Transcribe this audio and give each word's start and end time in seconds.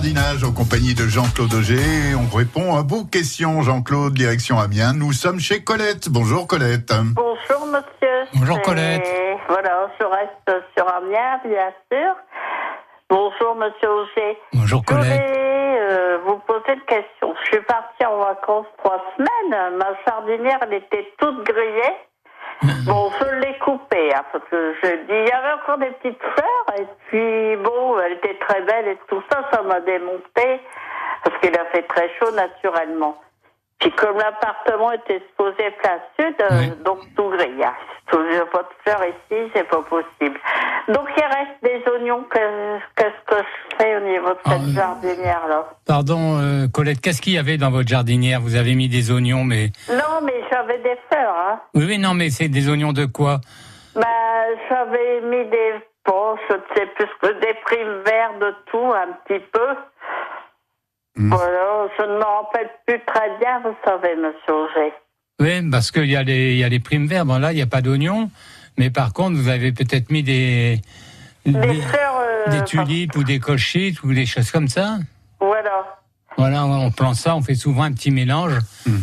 jardinage 0.00 0.44
en 0.44 0.52
compagnie 0.52 0.94
de 0.94 1.06
Jean-Claude 1.06 1.52
Auger. 1.52 2.14
On 2.16 2.34
répond 2.34 2.74
à 2.74 2.80
vos 2.80 3.04
questions, 3.04 3.60
Jean-Claude, 3.60 4.14
direction 4.14 4.58
Amiens. 4.58 4.94
Nous 4.94 5.12
sommes 5.12 5.38
chez 5.38 5.62
Colette. 5.62 6.08
Bonjour 6.08 6.46
Colette. 6.46 6.90
Bonjour 7.14 7.66
monsieur. 7.66 8.24
Bonjour, 8.34 8.56
Et 8.56 8.62
Colette. 8.62 9.06
Voilà, 9.48 9.90
je 10.00 10.04
reste 10.06 10.64
sur 10.74 10.88
Amiens, 10.88 11.40
bien 11.44 11.70
sûr. 11.92 12.14
Bonjour 13.10 13.54
monsieur 13.56 13.90
Auger. 13.90 14.38
Bonjour 14.54 14.80
Je 14.88 14.94
Colette. 14.94 15.04
voulais 15.04 15.78
euh, 15.90 16.18
vous 16.24 16.38
poser 16.46 16.72
une 16.72 16.86
question. 16.88 17.34
Je 17.44 17.48
suis 17.50 17.64
partie 17.66 18.06
en 18.06 18.16
vacances 18.24 18.66
trois 18.78 19.04
semaines. 19.18 19.76
Ma 19.76 19.88
jardinière, 20.08 20.60
elle 20.62 20.74
était 20.78 21.12
toute 21.18 21.44
grillée. 21.44 21.92
Bon, 22.84 23.10
je 23.18 23.34
l'ai 23.36 23.58
coupée, 23.58 24.14
hein, 24.14 24.22
parce 24.32 24.44
que 24.50 24.74
je 24.82 24.88
dis, 25.06 25.12
il 25.12 25.28
y 25.28 25.32
avait 25.32 25.52
encore 25.62 25.78
des 25.78 25.90
petites 25.92 26.20
fleurs, 26.20 26.78
et 26.78 26.86
puis 27.08 27.56
bon, 27.56 27.98
elle 28.00 28.12
était 28.12 28.38
très 28.38 28.60
belle 28.62 28.88
et 28.88 28.98
tout 29.08 29.22
ça, 29.30 29.48
ça 29.52 29.62
m'a 29.62 29.80
démonté, 29.80 30.60
parce 31.24 31.38
qu'il 31.40 31.56
a 31.56 31.64
fait 31.66 31.82
très 31.82 32.10
chaud 32.18 32.30
naturellement. 32.32 33.16
Puis 33.80 33.90
comme 33.92 34.16
l'appartement 34.18 34.92
était 34.92 35.22
supposé 35.30 35.70
plein 35.82 35.98
sud, 36.18 36.34
euh, 36.40 36.48
Oui. 36.60 36.72
donc 36.84 36.98
tout 37.16 37.30
grillé. 37.30 37.64
Tout, 38.10 38.18
j'ai 38.30 38.40
pas 38.52 38.62
de 38.62 38.68
fleurs 38.84 39.04
ici, 39.04 39.50
c'est 39.54 39.68
pas 39.68 39.82
possible. 39.82 40.38
Donc 40.88 41.08
il 41.16 41.22
reste 41.22 41.62
des 41.62 41.82
oignons, 41.90 42.22
que- 42.24 42.78
qu'est-ce 42.96 43.24
que 43.36 43.42
je 43.42 43.76
fais 43.78 43.96
au 43.96 44.00
niveau 44.00 44.30
de 44.30 44.38
cette 44.44 44.52
Ah, 44.52 44.68
euh, 44.68 44.74
jardinière-là 44.74 45.64
Pardon 45.86 46.38
euh, 46.40 46.66
Colette, 46.72 47.00
qu'est-ce 47.00 47.22
qu'il 47.22 47.32
y 47.34 47.38
avait 47.38 47.56
dans 47.56 47.70
votre 47.70 47.88
jardinière? 47.88 48.40
Vous 48.40 48.56
avez 48.56 48.74
mis 48.74 48.88
des 48.88 49.10
oignons, 49.10 49.44
mais... 49.44 49.70
Non, 49.88 50.20
mais 50.24 50.34
j'avais 50.50 50.78
des 50.78 50.96
fleurs, 51.10 51.34
hein. 51.36 51.60
Oui, 51.74 51.84
oui, 51.86 51.98
non, 51.98 52.12
mais 52.14 52.28
c'est 52.30 52.48
des 52.48 52.68
oignons 52.68 52.92
de 52.92 53.06
quoi? 53.06 53.40
Ben, 53.94 54.02
j'avais 54.68 55.20
mis 55.22 55.44
des 55.48 55.74
bon, 56.06 56.36
je 56.48 56.54
ne 56.54 56.60
sais 56.74 56.86
plus 56.96 57.06
que 57.22 57.40
des 57.40 57.54
primes 57.64 58.02
verts 58.04 58.38
de 58.40 58.54
tout, 58.70 58.92
un 58.92 59.12
petit 59.24 59.40
peu. 59.52 59.68
Mm. 61.16 61.34
Voilà, 61.34 61.88
je 61.98 62.02
ne 62.02 62.18
me 62.18 62.24
rappelle 62.24 62.70
plus 62.86 63.00
très 63.06 63.28
bien, 63.40 63.60
vous 63.64 63.74
savez, 63.84 64.14
monsieur 64.16 64.54
Auger. 64.54 64.92
Oui, 65.40 65.70
parce 65.70 65.90
qu'il 65.90 66.06
y, 66.10 66.16
a 66.16 66.22
les- 66.22 66.52
il 66.52 66.58
y 66.58 66.64
a 66.64 66.68
les 66.68 66.80
primes 66.80 67.06
vertes. 67.06 67.26
Bon, 67.26 67.38
là, 67.38 67.52
il 67.52 67.56
n'y 67.56 67.62
a 67.62 67.66
pas 67.66 67.80
d'oignons, 67.80 68.30
mais 68.78 68.90
par 68.90 69.12
contre, 69.12 69.36
vous 69.36 69.48
avez 69.48 69.72
peut-être 69.72 70.10
mis 70.10 70.22
des... 70.22 70.80
Des 71.46 71.52
des- 71.52 71.80
fleurs. 71.80 72.20
euh, 72.20 72.50
des 72.50 72.64
tulipes 72.64 73.16
ou 73.16 73.24
des 73.24 73.38
colchites 73.38 74.02
ou 74.02 74.12
des 74.12 74.26
choses 74.26 74.50
comme 74.50 74.68
ça. 74.68 74.98
Voilà. 75.40 75.96
Voilà, 76.36 76.64
on 76.66 76.90
plante 76.90 77.16
ça, 77.16 77.34
on 77.34 77.42
fait 77.42 77.54
souvent 77.54 77.82
un 77.84 77.92
petit 77.92 78.10
mélange 78.10 78.52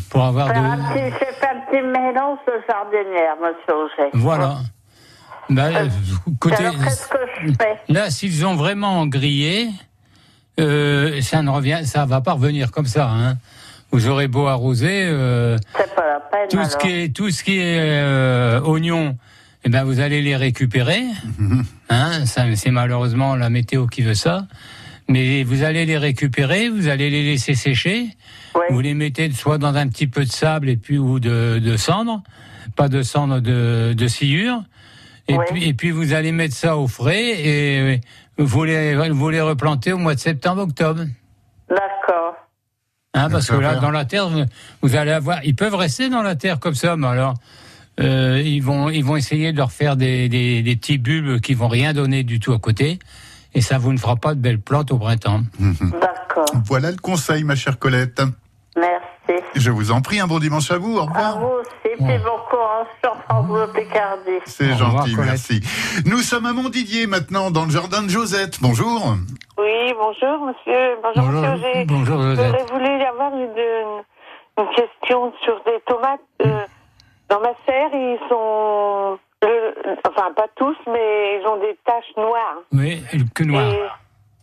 pour 0.09 0.23
avoir 0.23 0.47
de... 0.47 0.53
petit- 0.53 0.93
J'ai 1.19 1.31
fait 1.31 1.47
un 1.47 1.59
petit 1.61 1.81
mélange 1.81 2.37
de 2.47 2.53
jardinière, 2.67 3.35
monsieur 3.41 3.75
Auger. 3.75 4.09
Voilà. 4.13 4.57
Ben, 5.49 5.75
Euh, 5.75 5.87
écoutez, 6.31 6.55
Alors, 6.65 6.83
qu'est-ce 6.83 7.07
que 7.07 7.17
je 7.41 7.51
fais 7.53 7.77
là, 7.89 8.09
s'ils 8.11 8.45
ont 8.45 8.55
vraiment 8.55 9.05
grillé, 9.07 9.69
euh, 10.59 11.21
ça 11.21 11.41
ne 11.41 11.49
revient, 11.49 11.81
ça 11.83 12.05
va 12.05 12.21
pas 12.21 12.33
revenir 12.33 12.71
comme 12.71 12.85
ça. 12.85 13.09
Hein. 13.09 13.37
Vous 13.91 14.07
aurez 14.07 14.27
beau 14.27 14.47
arroser, 14.47 15.03
euh, 15.05 15.57
C'est 15.75 15.95
pas 15.95 16.07
la 16.07 16.19
peine. 16.19 16.47
tout 16.49 16.63
ce 16.69 16.77
qui 16.77 16.89
est 16.89 17.15
tout 17.15 17.29
ce 17.29 17.43
qui 17.43 17.59
est 17.59 17.79
euh, 17.79 18.59
oignons, 18.61 19.15
eh 19.63 19.69
ben 19.69 19.83
vous 19.83 19.99
allez 19.99 20.21
les 20.21 20.35
récupérer. 20.35 21.03
Hein, 21.89 22.25
ça, 22.25 22.43
c'est 22.57 22.69
malheureusement 22.69 23.37
la 23.37 23.49
météo 23.49 23.87
qui 23.87 24.01
veut 24.01 24.13
ça. 24.13 24.45
Mais 25.07 25.43
vous 25.43 25.63
allez 25.63 25.85
les 25.85 25.97
récupérer, 25.97 26.67
vous 26.67 26.89
allez 26.89 27.09
les 27.09 27.23
laisser 27.23 27.55
sécher. 27.55 28.09
Vous 28.69 28.81
les 28.81 28.93
mettez 28.93 29.31
soit 29.31 29.57
dans 29.57 29.73
un 29.73 29.87
petit 29.87 30.07
peu 30.07 30.25
de 30.25 30.29
sable 30.29 30.67
et 30.67 30.75
puis 30.75 30.97
ou 30.97 31.21
de, 31.21 31.59
de 31.59 31.77
cendre, 31.77 32.23
pas 32.75 32.89
de 32.89 33.03
cendre 33.03 33.39
de, 33.39 33.93
de 33.93 34.07
sciure. 34.09 34.63
Et 35.29 35.37
puis 35.49 35.63
et 35.65 35.73
puis 35.73 35.91
vous 35.91 36.11
allez 36.11 36.33
mettre 36.33 36.55
ça 36.55 36.75
au 36.75 36.87
frais 36.89 37.39
et 37.39 38.01
vous 38.37 38.63
les 38.63 39.09
vous 39.09 39.29
les 39.29 39.41
replantez 39.41 39.93
au 39.93 39.97
mois 39.97 40.15
de 40.15 40.19
septembre 40.19 40.61
octobre. 40.63 41.01
D'accord. 41.69 42.35
Hein, 43.13 43.29
parce 43.29 43.47
que 43.49 43.55
là, 43.55 43.71
faire. 43.71 43.81
dans 43.81 43.91
la 43.91 44.05
terre, 44.05 44.29
vous- 44.29 44.45
vous 44.81 44.95
allez 44.95 45.11
avoir. 45.11 45.43
Ils 45.43 45.55
peuvent 45.55 45.75
rester 45.75 46.09
dans 46.09 46.21
la 46.21 46.35
terre 46.35 46.59
comme 46.59 46.75
ça, 46.75 46.95
mais 46.97 47.07
alors 47.07 47.33
euh, 47.99 48.41
ils 48.45 48.61
vont 48.61 48.89
ils 48.89 49.03
vont 49.03 49.15
essayer 49.15 49.51
de 49.51 49.57
leur 49.57 49.71
faire 49.71 49.95
des, 49.95 50.29
des, 50.29 50.61
des 50.61 50.75
petits 50.75 50.97
bulbes 50.99 51.39
qui 51.39 51.53
vont 51.55 51.67
rien 51.67 51.93
donner 51.93 52.23
du 52.23 52.39
tout 52.39 52.53
à 52.53 52.59
côté, 52.59 52.99
et 53.55 53.61
ça 53.61 53.77
vous 53.79 53.91
ne 53.91 53.97
fera 53.97 54.15
pas 54.17 54.35
de 54.35 54.39
belles 54.39 54.61
plantes 54.61 54.91
au 54.91 54.97
printemps. 54.99 55.41
D'accord. 55.59 56.45
Voilà 56.65 56.91
le 56.91 56.97
conseil, 56.97 57.43
ma 57.43 57.55
chère 57.55 57.79
Colette. 57.79 58.21
Merci. 58.77 59.05
Je 59.55 59.71
vous 59.71 59.91
en 59.91 60.01
prie, 60.01 60.19
un 60.19 60.27
bon 60.27 60.39
dimanche 60.39 60.69
à 60.71 60.77
vous. 60.77 60.97
Au 60.97 61.01
À 61.01 61.03
revoir. 61.05 61.39
vous 61.39 61.47
aussi, 61.59 61.95
puis 61.97 62.17
bon 62.19 62.37
courage 62.49 62.87
sur 63.03 63.15
France 63.23 63.69
Picardie. 63.73 64.39
C'est 64.45 64.71
revoir, 64.73 65.05
gentil, 65.07 65.15
merci. 65.17 65.61
Nous 66.05 66.19
sommes 66.19 66.45
à 66.45 66.53
Montdidier 66.53 67.07
maintenant, 67.07 67.51
dans 67.51 67.65
le 67.65 67.71
jardin 67.71 68.03
de 68.03 68.09
Josette. 68.09 68.57
Bonjour. 68.61 69.15
Oui, 69.57 69.93
bonjour 69.99 70.45
monsieur. 70.45 70.97
Bonjour, 71.03 71.31
monsieur 71.31 71.49
Auger. 71.69 71.85
bonjour 71.85 72.21
Josette. 72.21 72.45
J'aurais 72.45 72.65
voulu 72.79 73.01
avoir 73.03 73.33
une, 73.33 74.03
une 74.59 74.69
question 74.75 75.33
sur 75.43 75.61
des 75.65 75.79
tomates. 75.87 76.19
euh, 76.45 76.59
dans 77.29 77.41
ma 77.41 77.51
serre, 77.65 77.89
ils 77.93 78.19
sont... 78.29 79.17
le- 79.41 79.75
enfin, 80.07 80.31
pas 80.35 80.47
tous, 80.55 80.77
mais 80.87 81.39
ils 81.41 81.47
ont 81.47 81.57
des 81.59 81.77
taches 81.85 82.15
noires. 82.15 82.61
Oui, 82.71 83.01
le 83.13 83.23
cul 83.35 83.45
noir. 83.47 83.63
Et, 83.73 83.79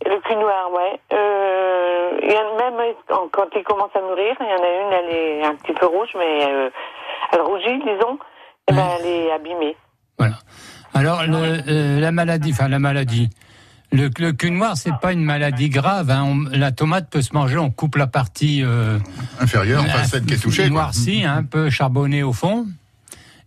le 0.05 0.19
cul 0.21 0.35
noir, 0.35 0.71
ouais. 0.71 0.99
Euh, 1.13 2.19
il 2.21 2.31
y 2.31 2.37
en 2.37 2.57
a 2.67 2.71
même, 2.71 2.93
quand- 3.31 3.49
ils 3.55 3.63
commencent 3.63 3.95
à 3.95 4.01
mûrir, 4.01 4.35
il 4.39 4.45
y 4.45 4.49
en 4.49 4.63
a 4.63 4.69
une, 4.87 4.93
elle 5.05 5.15
est 5.15 5.43
un 5.45 5.55
petit 5.55 5.73
peu 5.73 5.85
rouge, 5.87 6.09
mais 6.17 6.45
euh, 6.45 6.69
elle 7.33 7.41
rougit, 7.41 7.79
disons. 7.79 8.17
Et 8.67 8.73
ben, 8.73 8.87
elle 8.99 9.05
est 9.05 9.31
abîmée. 9.31 9.75
Voilà. 10.17 10.35
Alors 10.93 11.23
le, 11.23 11.59
euh, 11.67 11.99
la 11.99 12.11
maladie, 12.11 12.51
enfin 12.53 12.67
la 12.67 12.79
maladie. 12.79 13.29
Le, 13.91 14.09
le 14.17 14.31
cul 14.31 14.49
noir, 14.51 14.75
c'est 14.75 14.95
pas 15.01 15.13
une 15.13 15.23
maladie 15.23 15.69
grave. 15.69 16.09
Hein. 16.09 16.23
On- 16.25 16.57
la 16.57 16.71
tomate 16.71 17.09
peut 17.09 17.21
se 17.21 17.33
manger. 17.33 17.57
On 17.57 17.69
coupe 17.69 17.95
la 17.95 18.07
partie 18.07 18.63
euh, 18.63 18.97
Inférieur, 19.39 19.81
enfin 19.85 20.03
celle 20.05 20.25
qui 20.25 20.33
est 20.33 20.41
touchée. 20.41 20.69
noircie, 20.69 21.23
hein, 21.25 21.35
un 21.39 21.43
peu 21.43 21.69
charbonnée 21.69 22.23
au 22.23 22.33
fond, 22.33 22.65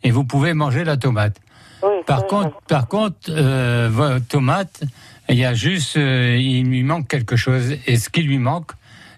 et 0.04 0.10
vous 0.10 0.24
pouvez 0.24 0.54
manger 0.54 0.84
la 0.84 0.96
tomate. 0.96 1.36
Oui, 1.82 1.90
Par 2.06 2.26
contre, 2.26 2.56
par 2.68 2.86
contre, 2.88 3.16
euh, 3.30 3.88
votre 3.90 4.26
tomate, 4.28 4.80
il 5.28 5.38
y 5.38 5.44
a 5.44 5.54
juste, 5.54 5.96
euh, 5.96 6.36
il 6.38 6.68
lui 6.68 6.82
manque 6.82 7.08
quelque 7.08 7.36
chose. 7.36 7.76
Et 7.86 7.96
ce 7.96 8.08
qui 8.10 8.22
lui 8.22 8.38
manque, 8.38 8.72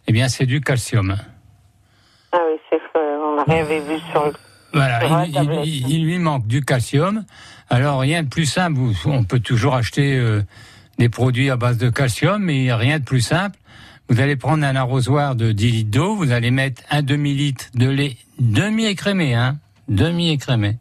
eh 0.07 0.13
bien, 0.13 0.29
c'est 0.29 0.47
du 0.47 0.61
calcium. 0.61 1.17
Ah 2.33 2.39
oui, 2.51 2.59
c'est 2.71 2.79
on 2.97 3.45
rien 3.51 3.65
vu 3.65 3.99
sur 4.13 4.25
le... 4.27 4.33
Voilà, 4.73 5.25
il, 5.27 5.35
il- 5.65 5.89
il 5.89 6.05
lui 6.05 6.19
manque 6.19 6.47
du 6.47 6.65
calcium. 6.65 7.25
Alors, 7.69 8.01
rien 8.01 8.23
de 8.23 8.29
plus 8.29 8.47
simple. 8.47 8.79
On 9.07 9.25
peut 9.25 9.41
toujours 9.41 9.75
acheter 9.75 10.17
euh, 10.17 10.43
des 10.99 11.09
produits 11.09 11.51
à 11.51 11.57
base 11.57 11.79
de 11.79 11.91
calcium, 11.91 12.43
mais 12.43 12.73
rien 12.73 12.99
de 12.99 13.05
plus 13.05 13.21
simple. 13.21 13.59
Vous 14.09 14.21
allez 14.21 14.37
prendre 14.37 14.65
un 14.65 14.75
arrosoir 14.77 15.37
de 15.37 15.53
10 15.53 15.71
litres 15.71 15.91
d'eau, 15.91 16.17
vous 16.17 16.33
allez 16.33 16.51
mettre 16.51 16.83
un 16.91 17.03
demi-litre 17.03 17.67
de 17.75 17.89
lait 17.89 18.17
demi-écrémé, 18.41 19.35
hein, 19.35 19.59
demi-écrémé. 19.89 20.77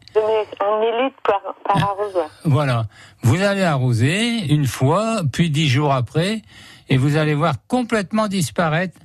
Par, 1.72 1.90
arrosoir. 1.90 2.28
Voilà. 2.44 2.84
Vous 3.22 3.42
allez 3.42 3.62
arroser 3.62 4.52
une 4.52 4.66
fois, 4.66 5.22
puis 5.32 5.50
dix 5.50 5.68
jours 5.68 5.92
après, 5.92 6.42
et 6.88 6.96
vous 6.96 7.16
allez 7.16 7.34
voir 7.34 7.54
complètement 7.68 8.26
disparaître 8.28 8.98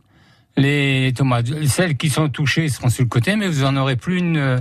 les 0.58 1.14
tomates. 1.16 1.48
Celles 1.68 1.98
qui 1.98 2.10
sont 2.10 2.30
touchées 2.30 2.70
seront 2.70 2.90
sur 2.90 3.04
le 3.04 3.10
côté, 3.10 3.36
mais 3.36 3.48
vous 3.48 3.64
en 3.66 3.76
aurez 3.78 3.96
plus 3.98 4.18
une 4.20 4.38
euh, 4.38 4.58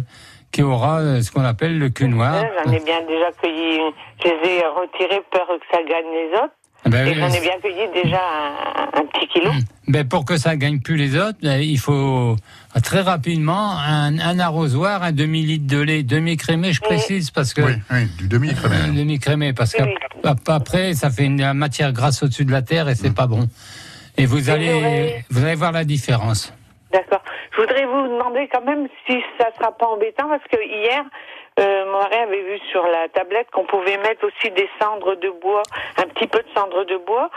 qui 0.51 0.63
aura 0.63 0.99
euh, 1.01 1.21
ce 1.23 1.31
qu'on 1.31 1.45
appelle 1.45 1.79
le 1.79 1.89
cul 1.89 2.09
noir. 2.09 2.45
J'en 2.65 2.73
ai 2.73 2.81
bien 2.81 3.01
déjà 3.07 3.31
cueilli, 3.41 3.81
je 4.23 4.29
les 4.29 4.51
ai 4.59 4.63
retirés 4.67 5.23
peur 5.31 5.47
que 5.47 5.67
ça 5.71 5.79
gagne 5.83 6.11
les 6.13 6.31
autres. 6.37 6.55
Ben, 6.87 7.07
Et 7.09 7.15
j'en 7.15 7.29
ai 7.29 7.41
bien 7.41 7.59
cueilli 7.63 7.89
déjà 7.95 8.21
un, 8.21 9.01
un 9.01 9.07
petit 9.07 9.27
kilo. 9.29 9.51
ben, 9.89 10.07
pour 10.07 10.25
que 10.25 10.37
ça 10.37 10.55
gagne 10.57 10.81
plus 10.81 10.97
les 10.97 11.17
autres, 11.17 11.39
ben, 11.43 11.59
il 11.61 11.79
faut 11.79 12.37
très 12.83 13.01
rapidement 13.01 13.77
un, 13.79 14.19
un 14.19 14.39
arrosoir, 14.39 15.03
un 15.03 15.13
demi-litre 15.13 15.67
de 15.67 15.81
lait 15.81 16.03
demi-crémé, 16.03 16.73
je 16.73 16.81
précise, 16.81 17.31
parce 17.31 17.55
que 17.55 17.63
Oui, 17.63 17.73
oui, 17.91 18.07
du 18.19 18.29
demi-crémé. 18.29 18.77
Un 18.77 18.93
demi-crémé, 18.93 19.53
parce 19.53 19.75
qu'après, 19.75 20.95
ça 20.95 21.11
fait 21.11 21.25
une 21.25 21.53
matière 21.53 21.93
grasse 21.93 22.23
au-dessus 22.23 22.45
de 22.45 22.53
la 22.53 22.63
terre 22.63 22.89
et 22.89 22.95
c'est 22.95 23.15
pas 23.15 23.27
bon. 23.27 23.49
Et 24.17 24.27
vous 24.27 24.51
allez, 24.51 25.25
vous 25.31 25.45
allez 25.45 25.55
voir 25.57 25.73
la 25.73 25.85
différence. 25.85 26.53
D'accord. 26.93 27.23
Je 27.53 27.61
voudrais 27.61 27.85
vous 27.87 28.09
demander 28.09 28.49
quand 28.53 28.65
même 28.65 28.89
si 29.07 29.21
ça 29.39 29.47
sera 29.59 29.73
pas 29.73 29.87
embêtant 29.87 30.29
parce 30.29 30.45
que 30.51 30.57
hier, 30.65 31.03
euh, 31.61 31.85
mon 31.87 31.99
mari 31.99 32.17
avait 32.17 32.43
vu 32.43 32.59
sur 32.71 32.83
la 32.85 33.09
tablette 33.09 33.49
qu'on 33.53 33.65
pouvait 33.65 33.99
mettre 33.99 34.27
aussi 34.27 34.53
des 34.53 34.69
cendres 34.81 35.15
de 35.17 35.31
bois, 35.41 35.63
un 35.99 36.07
petit 36.09 36.27
peu 36.27 36.39
de 36.39 36.49
cendres 36.55 36.85
de 36.85 36.97
bois. 37.05 37.31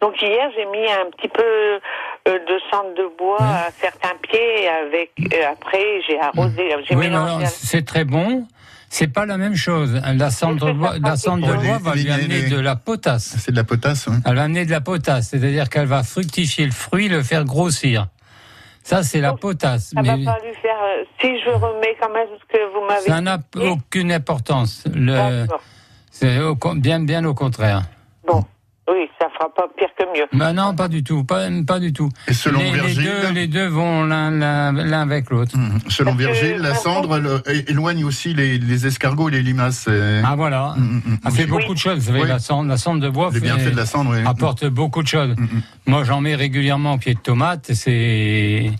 Donc 0.00 0.20
hier, 0.20 0.50
j'ai 0.56 0.66
mis 0.66 0.86
un 0.90 1.10
petit 1.16 1.28
peu 1.28 1.80
euh, 2.28 2.38
de 2.38 2.60
cendre 2.70 2.94
de 2.94 3.16
bois 3.18 3.40
à 3.40 3.70
certains 3.80 4.16
pieds. 4.22 4.68
Avec 4.68 5.12
euh, 5.32 5.52
après, 5.52 5.84
j'ai 6.08 6.18
arrosé, 6.20 6.70
j'ai 6.88 6.94
Oui, 6.96 7.06
mélangé. 7.08 7.46
c'est 7.46 7.84
très 7.84 8.04
bon. 8.04 8.46
C'est 8.88 9.08
pas 9.12 9.26
la 9.26 9.36
même 9.38 9.56
chose. 9.56 10.00
La 10.16 10.30
cendre 10.30 10.66
de 10.66 10.72
bois, 10.72 10.94
la 11.02 11.16
cendre 11.16 11.46
de 11.46 11.52
Oh, 11.52 11.60
bois 11.62 11.78
va 11.78 11.94
lui 11.96 12.10
amener 12.10 12.48
de 12.48 12.60
la 12.60 12.76
potasse. 12.76 13.34
C'est 13.38 13.50
de 13.50 13.56
la 13.56 13.64
potasse. 13.64 14.06
hein. 14.06 14.20
Elle 14.24 14.36
va 14.36 14.42
amener 14.44 14.64
de 14.66 14.70
la 14.70 14.80
potasse, 14.80 15.30
c'est-à-dire 15.30 15.68
qu'elle 15.68 15.86
va 15.88 16.04
fructifier 16.04 16.64
le 16.66 16.70
fruit, 16.70 17.08
le 17.08 17.22
faire 17.24 17.44
grossir. 17.44 18.06
Ça, 18.84 19.02
c'est 19.02 19.20
la 19.20 19.30
Donc, 19.30 19.40
potasse. 19.40 19.92
Ça 19.94 20.02
va 20.02 20.16
Mais 20.16 20.24
pas 20.24 20.38
lui 20.44 20.54
faire. 20.62 20.76
euh, 20.80 21.04
si 21.20 21.40
je 21.40 21.50
remets 21.50 21.96
quand 22.00 22.10
même 22.12 22.28
ce 22.38 22.56
que 22.56 22.72
vous 22.72 22.86
m'avez 22.86 23.00
ça 23.08 23.20
n'a 23.20 23.38
aucune 23.70 24.12
importance. 24.12 24.84
Le, 24.94 25.46
c'est 26.12 26.38
au 26.40 26.54
bien, 26.76 27.00
bien 27.00 27.24
au 27.24 27.34
contraire. 27.34 27.82
Bon, 28.26 28.44
oui, 28.88 29.08
sera 29.44 29.54
pas 29.54 29.66
pire 29.76 29.88
que 29.98 30.04
mieux. 30.18 30.26
Ben 30.32 30.52
non, 30.52 30.74
pas 30.74 30.88
du 30.88 31.02
tout, 31.04 31.24
pas, 31.24 31.48
pas 31.66 31.78
du 31.80 31.92
tout. 31.92 32.08
Et 32.28 32.34
selon 32.34 32.58
les, 32.60 32.64
les 32.66 32.70
Virgile 32.72 33.04
deux, 33.22 33.32
les 33.32 33.46
deux 33.46 33.66
vont 33.66 34.04
l'un 34.04 35.00
avec 35.00 35.30
l'autre. 35.30 35.56
Mhm. 35.56 35.80
Selon 35.88 36.12
Parce 36.16 36.26
que, 36.28 36.32
Virgile, 36.32 36.56
la 36.62 36.74
cendre 36.74 37.16
elle, 37.16 37.26
euh, 37.26 37.62
éloigne 37.68 38.04
aussi 38.04 38.34
les, 38.34 38.58
les 38.58 38.86
escargots 38.86 39.28
et 39.28 39.32
les 39.32 39.42
limaces. 39.42 39.88
Ah 40.24 40.34
voilà, 40.36 40.74
mhm. 40.76 41.18
ça 41.22 41.30
fait 41.30 41.44
Oui. 41.44 41.50
beaucoup 41.50 41.74
de 41.74 41.78
choses. 41.78 41.98
Vous 41.98 42.06
savez, 42.06 42.22
Oui. 42.22 42.28
la, 42.28 42.38
cendre, 42.38 42.68
la 42.68 42.76
cendre 42.76 43.00
de 43.00 43.08
bois 43.08 43.30
fait- 43.32 43.40
de 43.40 43.76
la 43.76 43.86
cendre, 43.86 44.10
oui. 44.12 44.18
apporte 44.26 44.66
beaucoup 44.66 45.02
de 45.02 45.08
choses. 45.08 45.34
Mhm. 45.36 45.62
Moi, 45.86 46.04
j'en 46.04 46.20
mets 46.20 46.34
régulièrement 46.34 46.94
au 46.94 46.98
pied 46.98 47.14
de 47.14 47.20
tomate. 47.20 47.70
C'est, 47.74 48.70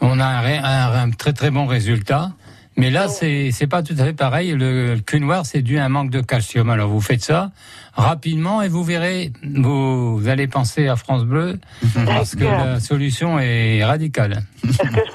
on 0.00 0.18
a 0.20 0.24
un, 0.26 0.40
ré- 0.40 0.58
un- 0.58 0.92
un 1.04 1.10
très 1.10 1.32
très 1.32 1.50
bon 1.50 1.66
résultat. 1.66 2.32
Mais 2.76 2.90
là, 2.90 3.08
c'est 3.08 3.50
c'est 3.52 3.66
pas 3.66 3.82
tout 3.82 3.94
à 3.98 4.04
fait 4.04 4.12
pareil. 4.14 4.52
Le, 4.52 4.94
le 4.94 5.00
cul 5.00 5.20
noir, 5.20 5.44
c'est 5.44 5.62
dû 5.62 5.78
à 5.78 5.84
un 5.84 5.88
manque 5.88 6.10
de 6.10 6.20
calcium. 6.20 6.70
Alors, 6.70 6.88
vous 6.88 7.00
faites 7.00 7.22
ça 7.22 7.50
rapidement 7.94 8.62
et 8.62 8.68
vous 8.68 8.82
verrez, 8.82 9.32
vous, 9.42 10.18
vous 10.18 10.28
allez 10.28 10.46
penser 10.46 10.88
à 10.88 10.96
France 10.96 11.24
Bleu 11.24 11.58
parce 12.06 12.34
que 12.34 12.44
la 12.44 12.80
solution 12.80 13.38
est 13.38 13.84
radicale. 13.84 14.44
Que 14.62 14.68
je 14.72 15.11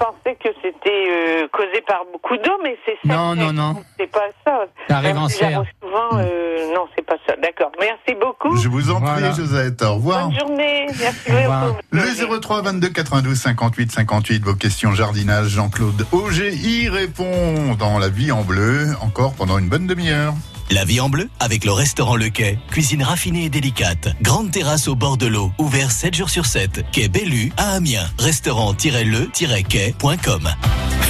c'était 0.87 1.43
euh, 1.43 1.47
causé 1.51 1.81
par 1.87 2.03
beaucoup 2.11 2.37
d'eau, 2.37 2.57
mais 2.63 2.77
c'est 2.85 2.97
ça. 3.07 3.13
Non, 3.15 3.35
non, 3.35 3.51
non. 3.51 3.75
C'est 3.99 4.07
pas 4.11 4.27
ça. 4.45 4.65
Ça 4.87 4.97
arrive 4.97 5.15
Même 5.15 5.23
en 5.23 5.29
serre. 5.29 5.63
souvent, 5.83 6.09
euh, 6.13 6.73
non, 6.73 6.85
c'est 6.95 7.05
pas 7.05 7.15
ça. 7.27 7.35
D'accord. 7.41 7.71
Merci 7.79 8.17
beaucoup. 8.19 8.55
Je 8.57 8.69
vous 8.69 8.91
en 8.91 8.99
Voilà. 8.99 9.29
prie, 9.29 9.35
Josette. 9.37 9.81
Au 9.81 9.95
revoir. 9.95 10.27
Bonne 10.29 10.39
journée. 10.39 10.85
Merci 10.99 11.31
Au 11.31 11.35
revoir. 11.35 11.65
beaucoup. 11.67 11.79
Le 11.91 12.39
03 12.39 12.61
22 12.61 12.89
92 12.89 13.35
58 13.37 13.91
58, 13.91 14.43
vos 14.43 14.55
questions 14.55 14.93
jardinage, 14.93 15.47
Jean-Claude 15.49 16.05
Auger 16.11 16.53
y 16.53 16.87
répond 16.89 17.75
dans 17.77 17.99
La 17.99 18.09
Vie 18.09 18.31
en 18.31 18.43
Bleu, 18.43 18.87
encore 19.01 19.33
pendant 19.33 19.57
une 19.57 19.69
bonne 19.69 19.87
demi-heure. 19.87 20.33
La 20.69 20.83
vie 20.83 20.99
en 20.99 21.09
bleu 21.09 21.29
avec 21.39 21.63
le 21.63 21.71
restaurant 21.71 22.15
Le 22.15 22.29
Quai. 22.29 22.59
Cuisine 22.69 23.03
raffinée 23.03 23.45
et 23.45 23.49
délicate. 23.49 24.09
Grande 24.21 24.51
terrasse 24.51 24.87
au 24.87 24.93
bord 24.95 25.17
de 25.17 25.25
l'eau. 25.25 25.51
Ouvert 25.59 25.91
7 25.91 26.13
jours 26.13 26.29
sur 26.29 26.45
7. 26.45 26.85
Quai 26.91 27.07
Bellu 27.07 27.51
à 27.57 27.71
Amiens. 27.73 28.07
Restaurant-le-quai.com. 28.19 30.49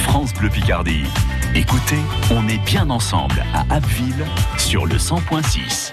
France 0.04 0.32
Bleu 0.34 0.48
Picardie. 0.48 1.04
Écoutez, 1.54 1.98
on 2.30 2.48
est 2.48 2.64
bien 2.64 2.88
ensemble 2.88 3.44
à 3.52 3.66
Abbeville 3.74 4.24
sur 4.58 4.86
le 4.86 4.96
100.6. 4.96 5.92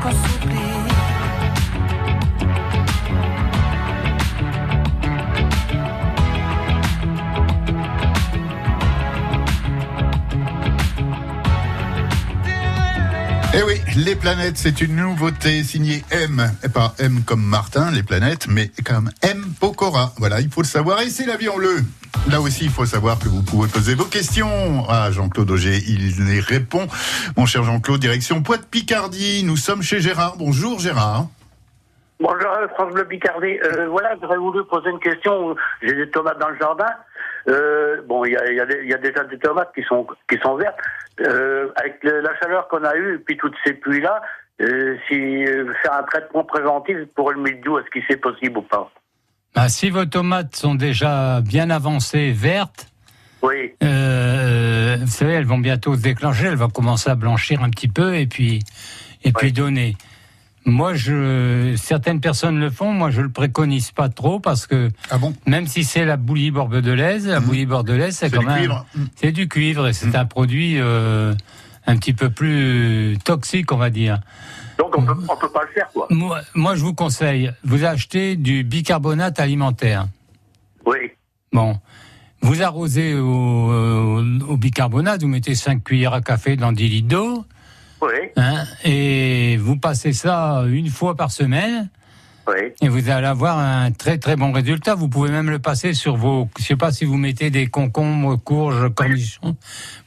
Qu'on 0.00 0.10
s'oublie? 0.10 0.56
Eh 13.52 13.62
oui, 13.62 13.80
les 13.96 14.14
planètes, 14.14 14.56
c'est 14.56 14.80
une 14.80 14.96
nouveauté 14.96 15.64
signée 15.64 16.04
M. 16.10 16.52
Et 16.62 16.68
pas 16.68 16.94
M 16.98 17.22
comme 17.26 17.42
Martin, 17.42 17.90
les 17.90 18.02
planètes, 18.02 18.46
mais 18.48 18.70
comme 18.84 19.10
M 19.22 19.44
Pokora. 19.58 20.14
Voilà, 20.18 20.40
il 20.40 20.50
faut 20.50 20.62
le 20.62 20.66
savoir. 20.66 21.00
Et 21.00 21.10
c'est 21.10 21.26
la 21.26 21.36
vie 21.36 21.48
en 21.48 21.56
bleu. 21.56 21.84
Là 22.28 22.40
aussi, 22.40 22.64
il 22.64 22.70
faut 22.70 22.84
savoir 22.84 23.18
que 23.18 23.28
vous 23.28 23.42
pouvez 23.42 23.68
poser 23.68 23.94
vos 23.94 24.04
questions 24.04 24.84
à 24.88 25.10
Jean-Claude 25.10 25.50
Auger. 25.50 25.78
Il 25.88 26.26
les 26.28 26.40
répond. 26.40 26.86
Mon 27.36 27.46
cher 27.46 27.62
Jean-Claude, 27.62 27.98
direction 27.98 28.42
Poite-Picardie. 28.42 29.42
Nous 29.44 29.56
sommes 29.56 29.82
chez 29.82 30.00
Gérard. 30.00 30.34
Bonjour 30.38 30.78
Gérard. 30.78 31.26
Bonjour, 32.20 32.50
France 32.74 32.92
Bleu 32.92 33.06
Picardie. 33.06 33.58
Euh, 33.64 33.88
voilà, 33.88 34.14
j'aurais 34.20 34.36
voulu 34.36 34.62
poser 34.64 34.90
une 34.90 35.00
question. 35.00 35.56
J'ai 35.80 35.94
des 35.94 36.10
tomates 36.10 36.38
dans 36.38 36.50
le 36.50 36.58
jardin. 36.58 36.90
Euh, 37.48 38.02
bon, 38.06 38.26
il 38.26 38.32
y 38.32 38.36
a, 38.92 38.98
déjà 38.98 39.24
des 39.24 39.38
tomates 39.38 39.72
qui 39.74 39.82
sont 39.84 40.06
qui 40.28 40.38
sont 40.42 40.56
vertes. 40.56 40.78
Euh, 41.22 41.70
avec 41.76 42.04
la 42.04 42.38
chaleur 42.38 42.68
qu'on 42.68 42.84
a 42.84 42.94
eue 42.96 43.14
et 43.14 43.18
puis 43.18 43.38
toutes 43.38 43.56
ces 43.64 43.72
pluies 43.72 44.02
là, 44.02 44.20
si 45.08 45.44
faire 45.82 45.94
un 45.94 46.02
traitement 46.02 46.44
préventif 46.44 46.96
pour 47.14 47.32
le 47.32 47.40
mildiou, 47.40 47.78
est-ce 47.78 47.90
que 47.90 48.00
c'est 48.08 48.18
possible 48.18 48.58
ou 48.58 48.62
pas? 48.62 48.90
Bah, 49.54 49.68
si 49.68 49.90
vos 49.90 50.04
tomates 50.04 50.56
sont 50.56 50.74
déjà 50.74 51.40
bien 51.40 51.70
avancées, 51.70 52.30
vertes, 52.32 52.86
Oui, 53.42 53.72
euh, 53.82 54.98
vous 55.00 55.06
savez, 55.10 55.32
elles 55.32 55.44
vont 55.46 55.58
bientôt 55.58 55.96
se 55.96 56.00
déclencher, 56.02 56.46
elles 56.46 56.56
vont 56.56 56.68
commencer 56.68 57.10
à 57.10 57.14
blanchir 57.14 57.62
un 57.62 57.70
petit 57.70 57.88
peu 57.88 58.14
et 58.16 58.26
puis 58.26 58.60
et 59.24 59.32
puis 59.32 59.52
donner. 59.52 59.96
Moi, 60.66 60.94
je, 60.94 61.74
certaines 61.76 62.20
personnes 62.20 62.60
le 62.60 62.70
font. 62.70 62.92
Moi, 62.92 63.10
je 63.10 63.22
le 63.22 63.30
préconise 63.30 63.90
pas 63.92 64.08
trop 64.10 64.40
parce 64.40 64.66
que 64.66 64.90
Ah 65.10 65.16
bon? 65.18 65.34
même 65.46 65.66
si 65.66 65.84
c'est 65.84 66.04
la 66.04 66.16
bouillie 66.18 66.50
bordelaise, 66.50 67.26
la 67.26 67.40
Mhm. 67.40 67.46
bouillie 67.46 67.66
bordelaise, 67.66 68.14
c'est 68.16 68.28
C'est 68.28 68.36
quand 68.36 68.42
du 68.42 68.46
même 68.46 68.58
cuivre. 68.58 68.86
Mm. 68.94 69.04
c'est 69.16 69.32
du 69.32 69.48
cuivre 69.48 69.88
et 69.88 69.92
c'est 69.94 70.06
Mhm. 70.08 70.16
un 70.16 70.24
produit 70.26 70.74
euh, 70.78 71.34
un 71.86 71.96
petit 71.96 72.12
peu 72.12 72.28
plus 72.30 73.16
toxique, 73.24 73.72
on 73.72 73.78
va 73.78 73.88
dire. 73.90 74.20
Donc 74.80 74.96
on 74.96 75.02
peut 75.02 75.14
on 75.28 75.36
peut 75.36 75.48
pas 75.50 75.62
le 75.62 75.68
faire 75.74 75.88
quoi. 75.92 76.06
Moi, 76.10 76.40
moi, 76.54 76.74
je 76.74 76.82
vous 76.82 76.94
conseille, 76.94 77.52
vous 77.64 77.84
achetez 77.84 78.36
du 78.36 78.64
bicarbonate 78.64 79.38
alimentaire. 79.38 80.06
Oui, 80.86 80.96
Bon, 81.52 81.78
vous 82.42 82.62
arrosez 82.62 83.14
au, 83.14 83.26
au- 83.28 84.22
au 84.48 84.56
bicarbonate, 84.56 85.20
vous 85.22 85.28
mettez 85.28 85.54
5 85.54 85.82
cuillères 85.84 86.14
à 86.14 86.20
café 86.22 86.56
dans 86.56 86.72
10 86.72 86.88
litres 86.88 87.08
d'eau, 87.08 87.44
oui, 88.00 88.08
hein, 88.36 88.64
et 88.84 89.56
vous 89.58 89.76
passez 89.76 90.12
ça 90.12 90.64
une 90.68 90.88
fois 90.88 91.16
par 91.16 91.30
semaine, 91.32 91.90
oui. 92.48 92.70
et 92.80 92.88
vous 92.88 93.10
allez 93.10 93.26
avoir 93.26 93.58
un 93.58 93.90
très 93.92 94.16
très 94.18 94.36
bon 94.36 94.52
résultat. 94.52 94.94
Vous 94.94 95.08
pouvez 95.08 95.30
même 95.30 95.50
le 95.50 95.58
passer 95.58 95.92
sur 95.92 96.16
vos, 96.16 96.48
je 96.58 96.64
sais 96.64 96.76
pas 96.76 96.92
si 96.92 97.04
vous 97.04 97.16
mettez 97.18 97.50
des 97.50 97.66
concombres, 97.66 98.36
courges, 98.42 98.88
cornichons. 98.94 99.56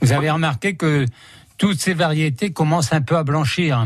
Vous 0.01 0.12
avez 0.13 0.32
remarqué 0.32 0.75
que 0.75 1.06
toutes 1.60 1.80
ces 1.80 1.94
variétés 1.94 2.51
commencent 2.51 2.94
un 2.94 3.01
peu 3.01 3.15
à 3.18 3.24
blanchir. 3.24 3.86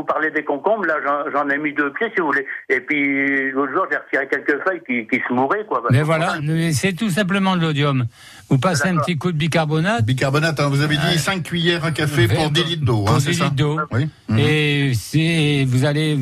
Vous 0.00 0.06
parlez 0.06 0.30
des 0.30 0.44
concombres, 0.44 0.86
là 0.86 0.94
j'en- 1.30 1.48
ai 1.50 1.58
mis 1.58 1.74
deux 1.74 1.92
pieds 1.92 2.08
si 2.14 2.20
vous 2.22 2.28
voulez. 2.28 2.46
Et 2.70 2.80
puis 2.80 3.50
l'autre 3.52 3.72
jour 3.72 3.84
j'ai 3.90 3.98
retiré 3.98 4.26
quelques 4.28 4.62
feuilles 4.64 4.80
qui, 4.86 5.06
qui 5.06 5.22
se 5.28 5.32
mouraient 5.34 5.66
quoi. 5.68 5.82
Mais 5.90 6.00
voilà, 6.02 6.36
c'est 6.72 6.94
tout 6.94 7.10
simplement 7.10 7.54
de 7.54 7.60
l'odium. 7.60 8.06
Vous 8.48 8.56
passez 8.58 8.88
un 8.88 8.96
petit 8.96 9.18
coup 9.18 9.30
de 9.30 9.36
bicarbonate, 9.36 10.06
Bicarbonate, 10.06 10.58
hein, 10.58 10.68
vous 10.70 10.80
avez 10.80 10.96
dit 10.96 11.18
5 11.18 11.42
cuillères 11.42 11.84
à 11.84 11.90
café 11.90 12.26
pour 12.28 12.36
Verre 12.38 12.50
10 12.50 12.62
de- 12.62 12.68
litres 12.68 12.84
d'eau, 12.86 13.04
pour 13.04 13.10
hein, 13.14 13.18
10 13.18 13.24
c'est 13.24 13.32
ça 13.34 13.44
litres 13.44 13.56
d'eau. 13.56 13.78
Oui. 13.92 14.08
Et 14.38 14.92
c'est- 14.94 15.64
vous 15.68 15.84
allez 15.84 16.16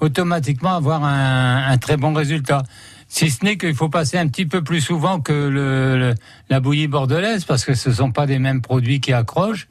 automatiquement 0.00 0.76
avoir 0.76 1.04
un, 1.04 1.64
un 1.68 1.78
très 1.78 1.96
bon 1.96 2.12
résultat. 2.12 2.62
Si 3.08 3.30
ce 3.30 3.44
n'est 3.44 3.56
qu'il 3.56 3.74
faut 3.74 3.88
passer 3.88 4.18
un 4.18 4.26
petit 4.28 4.46
peu 4.46 4.62
plus 4.62 4.80
souvent 4.80 5.20
que 5.20 5.32
le, 5.32 5.98
le- 5.98 6.14
la 6.50 6.60
bouillie 6.60 6.88
bordelaise, 6.88 7.44
parce 7.44 7.64
que 7.64 7.74
ce 7.74 7.90
sont 7.92 8.10
pas 8.12 8.26
des 8.26 8.38
mêmes 8.38 8.62
produits 8.62 9.00
qui 9.00 9.12
accrochent, 9.12 9.68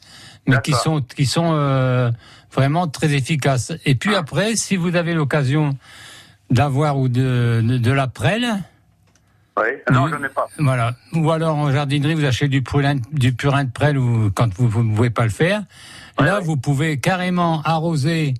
mais 0.47 0.57
qui 0.63 0.74
sont 0.74 1.01
qui 1.01 1.25
sont 1.25 1.51
euh, 1.53 2.12
vraiment 2.55 2.88
très 2.88 3.13
efficaces. 3.13 3.74
Et 3.85 3.95
puis 3.95 4.15
après, 4.15 4.55
si 4.55 4.75
vous 4.75 4.95
avez 4.95 5.13
l'occasion 5.13 5.77
d'avoir 6.50 6.97
ou 6.97 7.07
de, 7.09 7.62
de, 7.63 7.77
de 7.77 7.91
la 7.91 8.07
prêle, 8.07 8.47
Oui, 9.57 9.63
non 9.91 10.05
Oui. 10.05 10.12
j'en 10.13 10.24
ai 10.24 10.29
pas. 10.29 10.47
voilà. 10.59 10.95
Ou 11.13 11.31
alors 11.31 11.55
en 11.57 11.71
jardinerie, 11.71 12.13
vous 12.15 12.25
achetez 12.25 12.47
du 12.47 12.62
purin, 12.62 12.95
du 13.12 13.33
purin 13.33 13.63
de 13.65 13.71
prêle 13.71 13.97
ou 13.97 14.31
quand 14.33 14.53
vous 14.57 14.83
ne 14.83 14.95
pouvez 14.95 15.09
pas 15.09 15.24
le 15.24 15.29
faire. 15.29 15.63
Ouais, 16.19 16.25
Là, 16.25 16.39
ouais. 16.39 16.43
vous 16.45 16.57
pouvez 16.57 17.00
carrément 17.00 17.62
arroser 17.63 18.33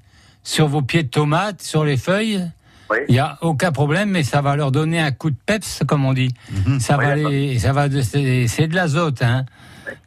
sur 0.43 0.67
vos 0.67 0.81
pieds 0.81 1.03
de 1.03 1.10
tomates, 1.10 1.62
sur 1.62 1.84
les 1.84 1.98
feuilles. 1.98 2.45
Oui. 2.91 2.98
Il 3.10 3.13
n'y 3.13 3.19
a 3.19 3.39
aucun 3.41 3.72
problème, 3.72 4.12
mais 4.12 4.22
ça 4.24 4.41
va 4.41 4.55
leur 4.55 4.72
donner 4.72 5.00
un 5.00 5.12
coup 5.12 5.31
de 5.31 5.36
peps, 5.45 5.81
comme 5.88 6.05
on 6.05 6.13
dit. 6.13 6.31
Mhm. 6.51 6.79
Ça 6.79 6.98
va 6.98 7.15
les, 7.15 7.57
ça 7.57 7.74
va, 7.74 7.88
c'est 7.89 8.67
de 8.67 8.75
l'azote, 8.75 9.24
hein. 9.24 9.45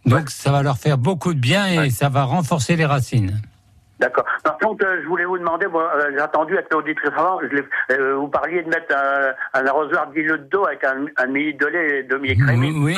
Donc 0.07 0.31
ça 0.31 0.53
va 0.53 0.63
leur 0.63 0.79
faire 0.79 0.97
beaucoup 0.99 1.35
de 1.35 1.41
bien 1.41 1.83
et 1.83 1.91
ça 1.91 2.09
va 2.09 2.23
renforcer 2.25 2.77
les 2.77 2.87
racines. 2.87 3.41
D'accord. 3.99 4.25
Par 4.45 4.57
contre, 4.59 4.85
euh, 4.87 5.01
je 5.03 5.09
voulais 5.09 5.25
vous 5.25 5.39
demander, 5.39 5.67
bon, 5.67 5.81
euh, 5.81 6.11
j'ai 6.13 6.21
attendu 6.21 6.55
avec 6.55 6.73
l'auditrice 6.73 7.11
avant, 7.17 7.39
euh, 7.91 8.15
vous 8.17 8.29
parliez 8.29 8.63
de 8.63 8.69
mettre 8.69 8.95
un, 8.95 9.61
un 9.61 9.67
arrosoir 9.67 10.09
de 10.09 10.15
10 10.15 10.21
litres 10.23 10.49
d'eau 10.51 10.67
avec 10.67 10.85
un, 10.85 11.07
un 11.17 11.27
de 11.27 11.67
lait 11.67 12.03
demi-écrémé. 12.05 12.73
Oui. 12.77 12.97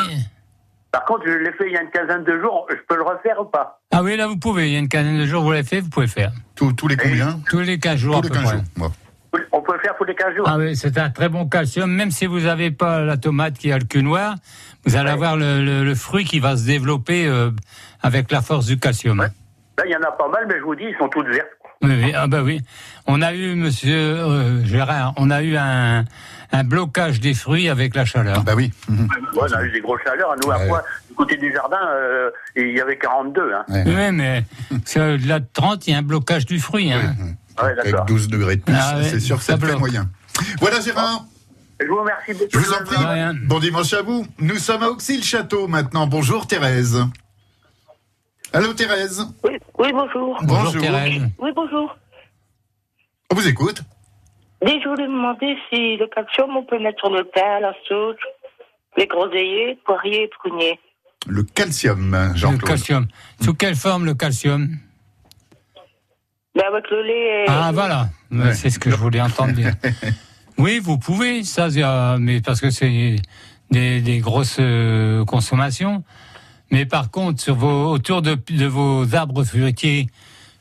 Par 0.92 1.04
contre, 1.04 1.22
je 1.26 1.32
l'ai 1.32 1.52
fait 1.52 1.66
il 1.68 1.72
y 1.72 1.76
a 1.76 1.82
une 1.82 1.90
quinzaine 1.90 2.24
de 2.24 2.38
jours, 2.40 2.66
je 2.68 2.76
peux 2.88 2.96
le 2.96 3.02
refaire 3.02 3.40
ou 3.40 3.44
pas? 3.44 3.80
Ah 3.92 4.02
oui, 4.02 4.16
là 4.16 4.26
vous 4.26 4.36
pouvez. 4.36 4.66
Il 4.68 4.72
y 4.72 4.76
a 4.76 4.80
une 4.80 4.88
quinzaine 4.88 5.18
de 5.18 5.24
jours, 5.24 5.42
vous 5.44 5.52
l'avez 5.52 5.62
fait, 5.62 5.80
vous 5.80 5.88
pouvez 5.88 6.06
le 6.06 6.10
faire. 6.12 6.32
Tous- 6.56 6.72
tous 6.72 6.88
les 6.88 6.96
combien? 6.96 7.38
Tous 7.48 7.60
les 7.60 7.78
15 7.78 7.96
jours 7.96 8.14
Tous 8.14 8.18
à 8.18 8.22
les 8.22 8.28
peu 8.28 8.34
15 8.34 8.44
près. 8.44 8.54
jours. 8.56 8.64
Bon. 8.76 8.90
On 9.52 9.62
peut 9.62 9.74
le 9.74 9.78
faire 9.78 9.94
tous 9.96 10.04
les 10.04 10.14
15 10.16 10.34
jours? 10.34 10.46
Ah 10.48 10.56
oui, 10.58 10.74
c'est 10.76 10.98
un 10.98 11.08
très 11.08 11.28
bon 11.28 11.48
calcium. 11.48 11.88
Même 11.90 12.10
si 12.10 12.26
vous 12.26 12.40
n'avez 12.40 12.72
pas 12.72 13.00
la 13.02 13.16
tomate 13.16 13.54
qui 13.56 13.70
a 13.70 13.78
le 13.78 13.84
cul 13.84 14.02
noir, 14.02 14.34
vous 14.84 14.96
allez 14.96 15.06
Ouais. 15.06 15.12
avoir 15.12 15.36
le, 15.36 15.64
le- 15.64 15.84
le 15.84 15.94
fruit 15.94 16.24
qui 16.24 16.40
va 16.40 16.56
se 16.56 16.66
développer 16.66 17.26
euh, 17.28 17.50
avec 18.02 18.32
la 18.32 18.42
force 18.42 18.66
du 18.66 18.76
calcium. 18.78 19.20
Ouais. 19.20 19.28
Là, 19.78 19.84
il 19.86 19.90
y 19.92 19.96
en 19.96 20.02
a 20.02 20.10
pas 20.12 20.28
mal, 20.28 20.44
mais 20.48 20.56
je 20.58 20.64
vous 20.64 20.74
dis, 20.74 20.84
ils 20.84 20.96
sont 20.98 21.08
toutes 21.08 21.28
vertes. 21.28 21.48
Oui, 21.82 21.92
oui, 22.04 22.12
ah 22.14 22.26
bah 22.26 22.42
oui. 22.42 22.60
On 23.06 23.22
a 23.22 23.32
eu, 23.32 23.54
monsieur 23.54 23.96
euh, 23.96 24.64
Gérard, 24.66 25.14
on 25.16 25.30
a 25.30 25.42
eu 25.42 25.56
un, 25.56 26.04
un 26.52 26.64
blocage 26.64 27.20
des 27.20 27.32
fruits 27.32 27.70
avec 27.70 27.94
la 27.94 28.04
chaleur. 28.04 28.42
Bah 28.44 28.52
oui. 28.54 28.70
Mhm. 28.88 29.08
Ouais, 29.34 29.48
on 29.50 29.54
a 29.54 29.64
eu 29.64 29.70
des 29.72 29.80
grosses 29.80 30.02
chaleurs. 30.04 30.34
Nous, 30.44 30.50
à 30.50 30.58
Ouais. 30.58 30.68
fois, 30.68 30.82
du 31.08 31.14
côté 31.14 31.36
du 31.38 31.50
jardin, 31.52 31.78
euh, 31.94 32.30
il 32.56 32.72
y 32.76 32.80
avait 32.82 32.98
42. 32.98 33.52
Hein. 33.54 33.64
Ouais. 33.68 33.84
Oui, 33.86 34.12
mais 34.12 34.44
c'est 34.84 35.00
au-delà 35.14 35.40
de 35.40 35.46
30, 35.54 35.86
il 35.86 35.92
y 35.92 35.94
a 35.94 35.98
un 35.98 36.02
blocage 36.02 36.44
du 36.44 36.60
fruit. 36.60 36.92
Hein. 36.92 37.14
Ouais, 37.62 37.70
Avec 37.80 37.84
d'accord. 37.92 38.04
12 38.06 38.28
degrés 38.28 38.56
de 38.56 38.62
plus, 38.62 38.74
Ah 38.78 38.98
ouais, 38.98 39.04
c'est 39.04 39.20
sûr 39.20 39.38
que 39.38 39.42
ça 39.42 39.54
c'est 39.58 39.66
très 39.66 39.76
moyen. 39.78 40.06
Voilà 40.60 40.80
Gérard, 40.80 41.24
Je 41.80 41.86
vous 41.86 41.96
remercie 42.00 42.32
beaucoup. 42.34 42.48
je 42.52 42.58
vous 42.58 42.72
en 42.74 42.84
prie. 42.84 43.38
Bon 43.46 43.58
dimanche 43.58 43.92
à 43.94 44.02
vous. 44.02 44.26
Nous 44.38 44.56
sommes 44.56 44.82
à 44.82 44.88
Auxy-le-Château 44.88 45.66
maintenant. 45.66 46.06
Bonjour 46.06 46.46
Thérèse. 46.46 47.02
Allô 48.52 48.72
Thérèse. 48.74 49.24
Oui, 49.44 49.52
oui, 49.78 49.92
bonjour. 49.92 50.38
Bonjour, 50.42 50.64
Bonjour. 50.64 50.82
Thérèse. 50.82 51.22
Oui, 51.38 51.50
bonjour. 51.54 51.96
On 53.30 53.34
vous 53.36 53.46
écoute. 53.46 53.82
Je 54.62 54.88
voulais 54.88 55.06
demander 55.06 55.56
si 55.70 55.96
le 55.96 56.06
calcium, 56.08 56.56
on 56.56 56.64
peut 56.64 56.78
mettre 56.78 56.98
sur 56.98 57.10
le 57.10 57.24
pain, 57.24 57.60
la 57.60 57.72
sauge, 57.88 58.16
les 58.96 59.06
groseilliers, 59.06 59.78
poiriers 59.84 60.24
et 60.24 60.28
pruniers. 60.28 60.78
Le 61.26 61.42
calcium, 61.44 62.14
Le 62.32 62.36
Jean-Claude. 62.36 62.64
calcium. 62.68 63.06
Sous 63.42 63.54
quelle 63.54 63.76
forme 63.76 64.04
le 64.04 64.14
calcium 64.14 64.68
Mais 66.56 66.64
avec 66.64 66.90
le 66.90 67.02
lait. 67.02 67.44
et- 67.44 67.46
Ah 67.48 67.70
voilà, 67.72 68.08
Ouais. 68.32 68.52
c'est 68.54 68.70
ce 68.70 68.78
que 68.78 68.90
je 68.90 68.96
voulais 68.96 69.20
entendre 69.20 69.52
dire. 69.52 69.72
Oui, 70.58 70.78
vous 70.78 70.98
pouvez, 70.98 71.42
ça, 71.42 71.68
euh, 71.68 72.18
mais 72.20 72.42
parce 72.42 72.60
que 72.60 72.68
c'est 72.68 73.16
des, 73.70 74.00
des 74.02 74.18
grosses 74.18 74.58
euh, 74.60 75.24
consommations. 75.24 76.04
Mais 76.70 76.86
par 76.86 77.10
contre, 77.10 77.40
sur 77.40 77.56
vos, 77.56 77.90
autour 77.90 78.22
de, 78.22 78.38
de 78.50 78.66
vos 78.66 79.14
arbres 79.14 79.42
fruitiers, 79.44 80.08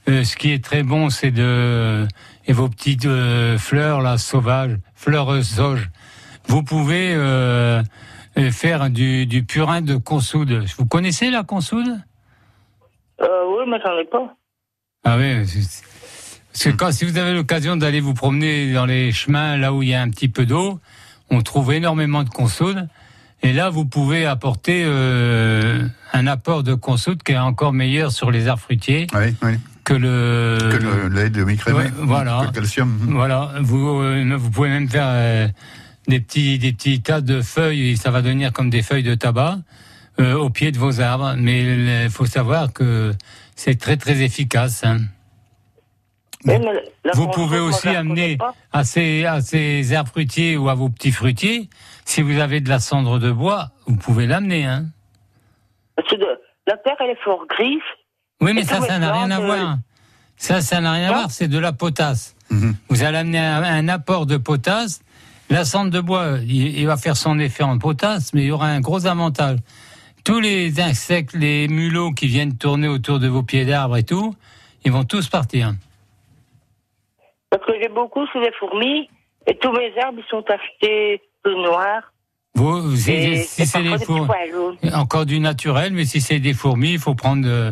euh, 0.07 0.23
ce 0.23 0.35
qui 0.35 0.51
est 0.51 0.63
très 0.63 0.83
bon, 0.83 1.09
c'est 1.09 1.31
de 1.31 2.07
et 2.47 2.53
vos 2.53 2.67
petites 2.67 3.05
euh, 3.05 3.57
fleurs 3.59 4.01
là 4.01 4.17
sauvages, 4.17 4.77
fleurs 4.95 5.43
sauges. 5.43 5.89
Vous 6.47 6.63
pouvez 6.63 7.13
euh, 7.13 7.83
euh, 8.37 8.51
faire 8.51 8.89
du, 8.89 9.27
du 9.27 9.43
purin 9.43 9.81
de 9.81 9.97
consoude. 9.97 10.63
Vous 10.77 10.85
connaissez 10.87 11.29
la 11.29 11.43
consoude? 11.43 11.99
Euh, 13.21 13.27
oui, 13.49 13.65
mais 13.67 13.77
j'en 13.85 13.97
ai 13.99 14.05
pas. 14.05 14.35
Ah 15.03 15.17
oui, 15.17 15.45
parce 16.51 16.63
que 16.63 16.69
quand 16.71 16.91
si 16.91 17.05
vous 17.05 17.17
avez 17.17 17.35
l'occasion 17.35 17.75
d'aller 17.75 17.99
vous 17.99 18.15
promener 18.15 18.73
dans 18.73 18.87
les 18.87 19.11
chemins 19.11 19.57
là 19.57 19.71
où 19.73 19.83
il 19.83 19.89
y 19.89 19.93
a 19.93 20.01
un 20.01 20.09
petit 20.09 20.27
peu 20.27 20.47
d'eau, 20.47 20.79
on 21.29 21.41
trouve 21.41 21.71
énormément 21.71 22.23
de 22.23 22.29
consoude. 22.29 22.87
Et 23.41 23.53
là, 23.53 23.69
vous 23.69 23.85
pouvez 23.85 24.25
apporter 24.25 24.83
euh, 24.85 25.81
un 26.13 26.27
apport 26.27 26.63
de 26.63 26.73
consoude 26.73 27.23
qui 27.23 27.31
est 27.31 27.37
encore 27.37 27.71
meilleur 27.73 28.11
sur 28.11 28.31
les 28.31 28.47
arbres 28.47 28.61
fruitiers 28.61 29.07
Oui, 29.13 29.33
oui. 29.43 29.53
que 29.85 29.93
le. 29.93 30.57
Que 30.71 30.77
le 30.83 31.07
lait 31.07 31.29
de 31.29 31.43
micrémé. 31.43 31.77
ouais, 31.79 31.91
voilà. 31.97 32.39
Que 32.41 32.45
le 32.47 32.51
calcium. 32.51 32.89
Voilà, 33.09 33.53
vous, 33.61 34.01
euh, 34.01 34.35
vous 34.37 34.49
pouvez 34.51 34.69
même 34.69 34.89
faire 34.89 35.07
euh, 35.07 35.47
des 36.07 36.19
petits 36.19 36.59
des 36.59 36.73
petits 36.73 37.01
tas 37.01 37.21
de 37.21 37.41
feuilles 37.41 37.91
et 37.91 37.95
ça 37.95 38.11
va 38.11 38.21
devenir 38.21 38.51
comme 38.51 38.69
des 38.69 38.81
feuilles 38.81 39.03
de 39.03 39.15
tabac 39.15 39.57
euh, 40.19 40.33
au 40.35 40.49
pied 40.49 40.71
de 40.73 40.77
vos 40.77 40.99
arbres. 40.99 41.35
Mais 41.37 42.03
il 42.03 42.09
faut 42.09 42.25
savoir 42.25 42.73
que 42.73 43.13
c'est 43.55 43.79
très 43.79 43.95
très 43.95 44.21
efficace. 44.21 44.83
hein. 44.83 44.97
La 46.45 47.11
Vous 47.15 47.27
pouvez 47.27 47.59
aussi 47.59 47.89
amener 47.89 48.37
à 48.71 48.83
ces, 48.85 49.25
à 49.25 49.41
ces 49.41 49.93
arbres 49.93 50.09
fruitiers 50.11 50.55
ou 50.55 50.69
à 50.69 50.73
vos 50.73 50.87
petits 50.89 51.11
fruitiers, 51.11 51.69
si 52.09 52.21
vous 52.23 52.39
avez 52.39 52.59
de 52.59 52.69
la 52.69 52.79
cendre 52.79 53.19
de 53.19 53.31
bois, 53.31 53.69
vous 53.85 53.95
pouvez 53.95 54.25
l'amener. 54.25 54.65
Hein. 54.65 54.85
Parce 55.95 56.07
que 56.09 56.15
de- 56.15 56.39
la 56.67 56.77
terre, 56.77 56.95
elle 56.99 57.11
est 57.11 57.23
fort 57.23 57.45
grise. 57.47 57.79
Oui, 58.41 58.53
mais 58.53 58.63
ça, 58.63 58.81
ça 58.81 58.97
n'a 58.99 59.11
rien 59.13 59.29
à 59.31 59.35
plantes, 59.37 59.45
voir. 59.45 59.77
Ça, 60.37 60.61
ça 60.61 60.81
n'a 60.81 60.93
rien 60.93 61.09
à 61.09 61.13
voir, 61.13 61.31
c'est 61.31 61.47
de 61.47 61.59
la 61.59 61.71
potasse. 61.73 62.35
Mhm. 62.49 62.75
Vous 62.89 63.03
allez 63.03 63.17
amener 63.17 63.39
un, 63.39 63.61
un 63.63 63.87
apport 63.89 64.25
de 64.25 64.37
potasse. 64.37 65.01
La 65.51 65.65
cendre 65.65 65.91
de 65.91 65.99
bois, 65.99 66.37
il, 66.43 66.77
il 66.79 66.85
va 66.87 66.97
faire 66.97 67.17
son 67.17 67.37
effet 67.39 67.63
en 67.63 67.77
potasse, 67.77 68.33
mais 68.33 68.41
il 68.43 68.47
y 68.47 68.51
aura 68.51 68.67
un 68.67 68.79
gros 68.81 69.05
avantage. 69.07 69.57
Tous 70.23 70.39
les 70.39 70.79
insectes, 70.79 71.33
les 71.33 71.67
mulots 71.67 72.11
qui 72.11 72.27
viennent 72.27 72.57
tourner 72.57 72.87
autour 72.87 73.19
de 73.19 73.27
vos 73.27 73.43
pieds 73.43 73.65
d'arbre 73.65 73.97
et 73.97 74.03
tout, 74.03 74.33
ils 74.85 74.91
vont 74.91 75.03
tous 75.05 75.27
partir. 75.27 75.73
Parce 77.49 77.65
que 77.65 77.73
j'ai 77.81 77.89
beaucoup, 77.89 78.25
c'est 78.33 78.39
des 78.41 78.51
fourmis. 78.59 79.09
Et 79.47 79.57
tous 79.57 79.71
mes 79.71 79.91
arbres, 80.03 80.19
ils 80.23 80.29
sont 80.29 80.43
tachetés 80.43 81.21
noirs. 81.53 82.13
Vous, 82.55 82.95
si, 82.95 83.03
c'est 83.45 83.81
des 83.81 83.89
des 83.97 84.05
fourmis, 84.05 84.27
encore 84.93 85.25
du 85.25 85.39
naturel, 85.39 85.93
mais 85.93 86.05
si 86.05 86.19
c'est 86.19 86.39
des 86.39 86.53
fourmis, 86.53 86.93
il 86.93 86.99
faut 86.99 87.13
prendre 87.15 87.47
euh, 87.47 87.71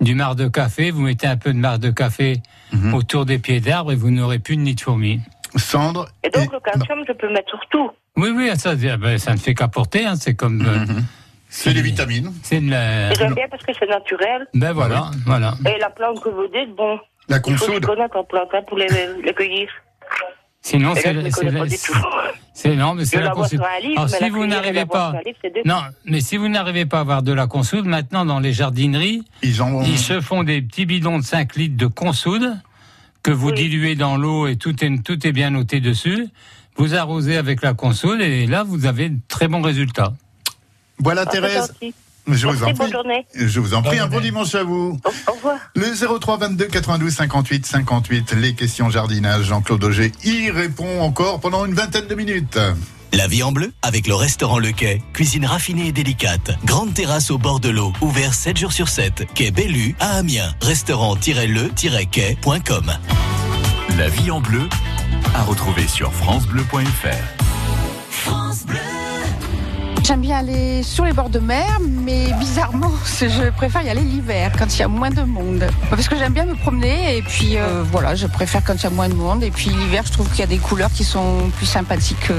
du 0.00 0.14
marc 0.14 0.34
de 0.36 0.48
café. 0.48 0.90
Vous 0.90 1.02
mettez 1.02 1.26
un 1.26 1.36
peu 1.36 1.52
de 1.52 1.58
marc 1.58 1.78
de 1.78 1.90
café 1.90 2.42
Mhm. 2.72 2.92
autour 2.94 3.24
des 3.24 3.38
pieds 3.38 3.60
d'arbre 3.60 3.92
et 3.92 3.96
vous 3.96 4.10
n'aurez 4.10 4.38
plus 4.38 4.56
de 4.56 4.60
nid 4.62 4.74
de 4.74 4.80
fourmis. 4.80 5.20
Cendre. 5.56 6.06
Et 6.22 6.28
donc, 6.28 6.44
et- 6.44 6.52
le 6.52 6.60
calcium, 6.60 6.98
je 7.08 7.12
peux 7.14 7.32
mettre 7.32 7.48
sur 7.48 7.60
tout. 7.70 7.90
Oui, 8.18 8.30
oui, 8.36 8.50
ça, 8.56 8.74
ben, 8.74 9.16
ça 9.18 9.32
ne 9.32 9.38
fait 9.38 9.54
qu'apporter. 9.54 10.04
Hein, 10.04 10.16
c'est 10.16 10.34
comme. 10.34 10.60
euh, 10.66 10.80
Mhm. 10.80 11.04
C'est 11.48 11.72
les 11.72 11.80
vitamines. 11.80 12.30
C'est 12.42 12.60
de 12.60 12.70
la. 12.70 13.14
J'aime 13.14 13.32
bien 13.34 13.46
parce 13.50 13.62
que 13.62 13.72
c'est 13.78 13.88
naturel. 13.88 14.46
Ben 14.52 14.72
voilà, 14.72 15.10
voilà. 15.24 15.54
Et 15.64 15.78
la 15.78 15.88
plante 15.88 16.20
que 16.22 16.28
vous 16.28 16.46
dites, 16.48 16.76
bon, 16.76 16.98
La 17.30 17.38
il 17.38 17.56
faut 17.56 17.64
consoude. 17.66 17.86
connaître 17.86 18.16
en 18.18 18.24
plante 18.24 18.50
hein, 18.52 18.60
pour 18.68 18.76
les, 18.76 18.86
les 19.24 19.32
cueillir. 19.32 19.70
Sinon, 20.62 20.94
c'est 20.94 21.14
non, 22.74 22.94
mais 22.94 23.04
c'est 23.04 23.20
la 23.20 23.30
un 23.30 23.34
livre, 23.34 23.64
Alors, 23.96 24.10
si 24.10 24.20
la 24.20 24.28
vous 24.30 24.46
n'arrivez 24.46 24.84
pas, 24.84 25.12
livre, 25.24 25.38
non, 25.64 25.80
mais 26.04 26.20
si 26.20 26.36
vous 26.36 26.48
n'arrivez 26.48 26.86
pas 26.86 26.98
à 26.98 27.00
avoir 27.02 27.22
de 27.22 27.32
la 27.32 27.46
consoude, 27.46 27.86
maintenant 27.86 28.24
dans 28.24 28.40
les 28.40 28.52
jardineries, 28.52 29.22
Ils 29.42 29.62
en 29.62 29.80
ils 29.82 29.98
se 29.98 30.20
font 30.20 30.42
des 30.42 30.60
petits 30.60 30.84
bidons 30.84 31.18
de 31.18 31.24
5 31.24 31.54
litres 31.56 31.76
de 31.76 31.86
consoude 31.86 32.56
que 33.22 33.30
vous 33.30 33.48
Oui. 33.48 33.54
diluez 33.54 33.94
dans 33.94 34.16
l'eau 34.16 34.46
et 34.48 34.56
tout 34.56 34.84
est 34.84 35.02
tout 35.02 35.24
est 35.26 35.32
bien 35.32 35.50
noté 35.50 35.80
dessus. 35.80 36.26
Vous 36.76 36.94
arrosez 36.94 37.36
avec 37.36 37.62
la 37.62 37.74
consoude 37.74 38.20
et 38.20 38.46
là 38.46 38.64
vous 38.64 38.86
avez 38.86 39.08
de 39.08 39.18
très 39.28 39.48
bons 39.48 39.62
résultats. 39.62 40.12
Voilà, 40.98 41.22
Ah, 41.26 41.30
Thérèse. 41.30 41.72
Je 42.30 42.46
vous 42.46 42.52
Merci, 42.52 42.64
en 42.64 42.66
bonne 42.66 42.76
prie. 42.76 42.90
journée. 42.92 43.26
Je 43.34 43.58
vous 43.60 43.72
en 43.74 43.82
prie, 43.82 43.96
Bonne 43.98 44.06
un 44.06 44.10
bon 44.10 44.20
dimanche 44.20 44.54
à 44.54 44.62
vous. 44.62 44.98
Au, 45.04 45.10
au 45.30 45.34
revoir. 45.34 45.56
Le 45.74 46.18
03 46.18 46.36
22 46.38 46.66
92 46.66 47.12
58 47.14 47.66
58, 47.66 48.32
les 48.32 48.54
questions 48.54 48.90
jardinage. 48.90 49.46
Jean-Claude 49.46 49.82
Auger 49.84 50.12
y 50.24 50.50
répond 50.50 51.00
encore 51.00 51.40
pendant 51.40 51.64
une 51.64 51.72
vingtaine 51.74 52.06
de 52.06 52.14
minutes. 52.14 52.58
La 53.14 53.26
vie 53.26 53.42
en 53.42 53.52
bleu 53.52 53.72
avec 53.80 54.06
le 54.06 54.14
restaurant 54.14 54.58
Le 54.58 54.70
Quai. 54.72 55.00
Cuisine 55.14 55.46
raffinée 55.46 55.86
et 55.88 55.92
délicate. 55.92 56.50
Grande 56.64 56.92
terrasse 56.92 57.30
au 57.30 57.38
bord 57.38 57.58
de 57.60 57.70
l'eau. 57.70 57.94
Ouvert 58.02 58.34
7 58.34 58.58
jours 58.58 58.72
sur 58.72 58.90
7. 58.90 59.26
Quai 59.34 59.50
Bellu 59.50 59.96
à 59.98 60.16
Amiens. 60.18 60.54
Restaurant-le-quai.com. 60.60 62.92
La 63.96 64.08
vie 64.10 64.30
en 64.30 64.42
bleu 64.42 64.68
à 65.34 65.42
retrouver 65.42 65.88
sur 65.88 66.12
francebleu.fr. 66.12 67.08
J'aime 70.08 70.22
bien 70.22 70.38
aller 70.38 70.82
sur 70.82 71.04
les 71.04 71.12
bords 71.12 71.28
de 71.28 71.38
mer, 71.38 71.66
mais 71.82 72.32
bizarrement, 72.38 72.90
je 73.04 73.50
préfère 73.50 73.82
y 73.82 73.90
aller 73.90 74.00
l'hiver, 74.00 74.52
quand 74.58 74.74
il 74.74 74.78
y 74.78 74.82
a 74.82 74.88
moins 74.88 75.10
de 75.10 75.20
monde. 75.20 75.68
Parce 75.90 76.08
que 76.08 76.16
j'aime 76.16 76.32
bien 76.32 76.46
me 76.46 76.54
promener, 76.54 77.18
et 77.18 77.20
puis 77.20 77.58
euh, 77.58 77.82
voilà, 77.82 78.14
je 78.14 78.26
préfère 78.26 78.64
quand 78.64 78.72
il 78.72 78.84
y 78.84 78.86
a 78.86 78.90
moins 78.90 79.10
de 79.10 79.14
monde. 79.14 79.42
Et 79.42 79.50
puis 79.50 79.68
l'hiver, 79.68 80.04
je 80.06 80.12
trouve 80.12 80.26
qu'il 80.30 80.38
y 80.38 80.44
a 80.44 80.46
des 80.46 80.56
couleurs 80.56 80.90
qui 80.90 81.04
sont 81.04 81.50
plus 81.58 81.66
sympathiques. 81.66 82.30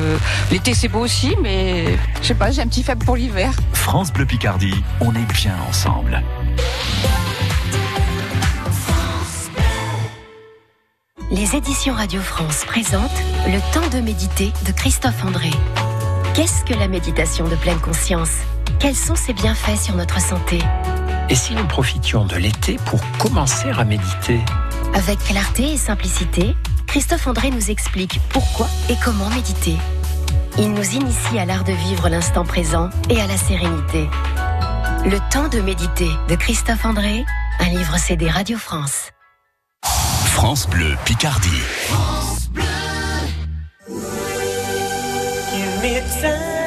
L'été, 0.50 0.74
c'est 0.74 0.88
beau 0.88 1.02
aussi, 1.02 1.36
mais 1.44 1.86
je 2.24 2.28
sais 2.30 2.34
pas, 2.34 2.50
j'ai 2.50 2.64
un 2.64 2.68
petit 2.68 2.82
faible 2.82 3.06
pour 3.06 3.16
l'hiver. 3.16 3.52
France 3.74 4.12
Bleu 4.12 4.26
Picardie, 4.26 4.84
on 5.00 5.12
est 5.14 5.32
bien 5.32 5.54
ensemble. 5.70 6.24
Les 11.30 11.56
éditions 11.56 11.94
Radio 11.94 12.20
France 12.20 12.66
présentent 12.66 13.22
Le 13.46 13.60
temps 13.72 13.96
de 13.96 14.02
méditer 14.02 14.52
de 14.66 14.72
Christophe 14.72 15.24
André. 15.24 15.52
Qu'est-ce 16.40 16.64
que 16.64 16.74
la 16.74 16.88
méditation 16.88 17.50
de 17.50 17.56
pleine 17.58 17.82
conscience? 17.82 18.32
Quels 18.80 18.96
sont 18.96 19.18
ses 19.18 19.34
bienfaits 19.34 19.78
sur 19.78 19.96
notre 19.96 20.22
santé? 20.22 20.60
Et 21.28 21.36
si 21.36 21.54
nous 21.54 21.68
profitions 21.68 22.24
de 22.24 22.38
l'été 22.38 22.78
pour 22.86 23.02
commencer 23.18 23.70
à 23.72 23.84
méditer? 23.84 24.40
Avec 24.94 25.20
clarté 25.20 25.74
et 25.74 25.78
simplicité, 25.78 26.56
Christophe 26.88 27.28
André 27.28 27.50
nous 27.52 27.70
explique 27.70 28.22
pourquoi 28.30 28.70
et 28.88 28.96
comment 29.04 29.30
méditer. 29.32 29.76
Il 30.58 30.72
nous 30.72 30.96
initie 30.96 31.38
à 31.38 31.44
l'art 31.44 31.66
de 31.66 31.74
vivre 31.74 32.08
l'instant 32.08 32.46
présent 32.46 32.90
et 33.10 33.20
à 33.20 33.28
la 33.28 33.36
sérénité. 33.36 34.10
Le 35.04 35.20
temps 35.34 35.50
de 35.50 35.60
méditer 35.60 36.10
de 36.30 36.36
Christophe 36.36 36.86
André, 36.86 37.26
un 37.60 37.68
livre 37.68 37.98
CD 37.98 38.30
Radio 38.30 38.58
France. 38.58 39.10
France 39.84 40.70
Bleu 40.70 40.96
Picardie. 41.04 41.50
灭。 45.82 46.59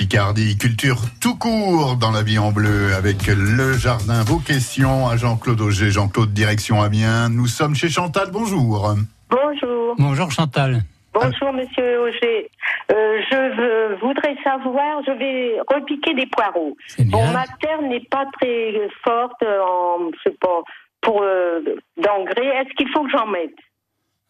Picardie. 0.00 0.56
Culture 0.56 0.96
tout 1.20 1.36
court 1.36 1.96
dans 1.96 2.10
la 2.10 2.22
vie 2.22 2.38
en 2.38 2.52
bleu 2.52 2.94
avec 2.94 3.26
le 3.26 3.74
jardin. 3.74 4.22
Vos 4.24 4.38
questions 4.38 5.06
à 5.06 5.18
Jean-Claude 5.18 5.60
Auger. 5.60 5.90
Jean-Claude, 5.90 6.32
direction 6.32 6.80
Amiens. 6.80 7.28
Nous 7.28 7.46
sommes 7.46 7.74
chez 7.74 7.90
Chantal. 7.90 8.30
Bonjour. 8.32 8.94
Bonjour. 9.28 9.94
Bonjour 9.98 10.30
Chantal. 10.32 10.80
Bonjour 11.12 11.52
Monsieur 11.52 12.00
Auger. 12.00 12.48
Euh, 12.90 13.20
je 13.30 13.36
veux- 13.36 13.96
voudrais 14.00 14.34
savoir, 14.42 15.02
je 15.06 15.12
vais 15.18 15.60
repiquer 15.68 16.14
des 16.14 16.26
poireaux. 16.28 16.74
Bon, 17.00 17.30
ma 17.32 17.44
terre 17.60 17.82
n'est 17.82 18.06
pas 18.10 18.24
très 18.40 18.72
forte 19.04 19.42
en, 19.42 20.10
je 20.14 20.30
sais 20.30 20.36
pas, 20.40 20.62
pour 21.02 21.20
euh, 21.22 21.60
d'engrais. 22.02 22.46
Est-ce 22.62 22.74
qu'il 22.74 22.88
faut 22.88 23.04
que 23.04 23.10
j'en 23.10 23.26
mette? 23.26 23.52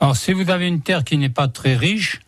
Alors, 0.00 0.16
si 0.16 0.32
vous 0.32 0.50
avez 0.50 0.66
une 0.66 0.82
terre 0.82 1.04
qui 1.04 1.16
n'est 1.16 1.28
pas 1.28 1.46
très 1.46 1.76
riche, 1.76 2.18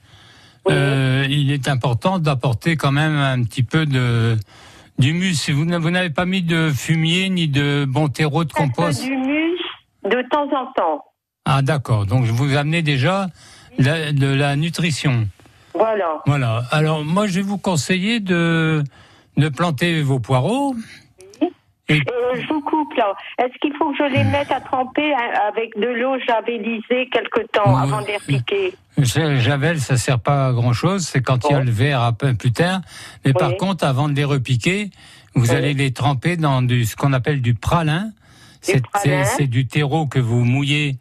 euh, 0.71 1.27
il 1.29 1.51
est 1.51 1.69
important 1.69 2.19
d'apporter 2.19 2.77
quand 2.77 2.93
même 2.93 3.17
un 3.17 3.43
petit 3.43 3.63
peu 3.63 3.87
de 3.87 4.37
d'humus. 4.99 5.51
Vous 5.51 5.65
n'a- 5.65 5.79
vous 5.79 5.91
n'avez 5.91 6.11
pas 6.11 6.27
mis 6.27 6.43
de 6.43 6.71
fumier 6.71 7.29
ni 7.31 7.49
de 7.49 7.85
bon 7.89 8.09
terreau 8.09 8.45
de 8.45 8.53
compost. 8.53 9.03
Du 9.03 9.17
mus 9.17 9.59
de 10.05 10.23
temps 10.31 10.49
en 10.55 10.73
temps. 10.75 11.05
Ah, 11.45 11.63
d'accord. 11.63 12.07
Donc, 12.07 12.25
je 12.25 12.33
vous 12.33 12.57
amenez 12.57 12.83
déjà 12.83 13.27
la- 13.79 14.13
de 14.13 14.27
la 14.27 14.55
nutrition. 14.57 15.27
Voilà. 15.75 16.21
Voilà. 16.27 16.63
Alors, 16.71 17.05
moi, 17.05 17.27
je 17.27 17.33
vais 17.35 17.43
vous 17.43 17.59
conseiller 17.59 18.21
de, 18.21 18.85
de 19.39 19.49
planter 19.49 20.03
vos 20.03 20.21
poireaux. 20.21 20.77
Et 21.89 21.99
je 21.99 22.47
vous 22.49 22.61
coupe 22.63 22.95
là. 22.95 23.13
Est-ce 23.39 23.59
qu'il 23.61 23.73
faut 23.77 23.91
que 23.91 23.97
je 23.99 24.05
les 24.13 24.25
mette 24.25 24.51
à 24.51 24.61
tremper 24.61 25.13
hein, 25.15 25.31
avec 25.49 25.77
de 25.77 25.87
l'eau 25.89 26.17
javelisée 26.27 27.09
quelque 27.13 27.47
temps 27.53 27.77
avant 27.77 28.01
de 28.03 28.07
les 28.07 28.17
repiquer 28.17 28.75
Ja- 28.99 29.37
Javel, 29.37 29.81
ça 29.81 29.97
sert 29.97 30.21
pas 30.21 30.49
à 30.49 30.53
grand 30.53 30.73
chose. 30.73 31.03
C'est 31.07 31.23
quand 31.23 31.45
il 31.49 31.53
y 31.53 31.55
a 31.55 31.61
le 31.61 31.71
verre 31.71 32.01
un 32.03 32.13
peu 32.13 32.35
plus 32.35 32.53
tard. 32.53 32.81
Mais 33.25 33.33
par 33.33 33.57
contre, 33.57 33.85
avant 33.85 34.09
de 34.09 34.15
les 34.15 34.25
repiquer, 34.25 34.91
vous 35.35 35.51
allez 35.53 35.75
les 35.75 35.93
tremper 35.93 36.37
dans 36.37 36.63
du, 36.63 36.85
ce 36.85 36.95
qu'on 36.97 37.13
appelle 37.13 37.43
du 37.43 37.55
pralin. 37.55 38.11
C'est 38.61 39.47
du 39.49 39.67
terreau 39.67 40.07
que 40.07 40.21
vous 40.21 40.45
mouillez 40.45 40.97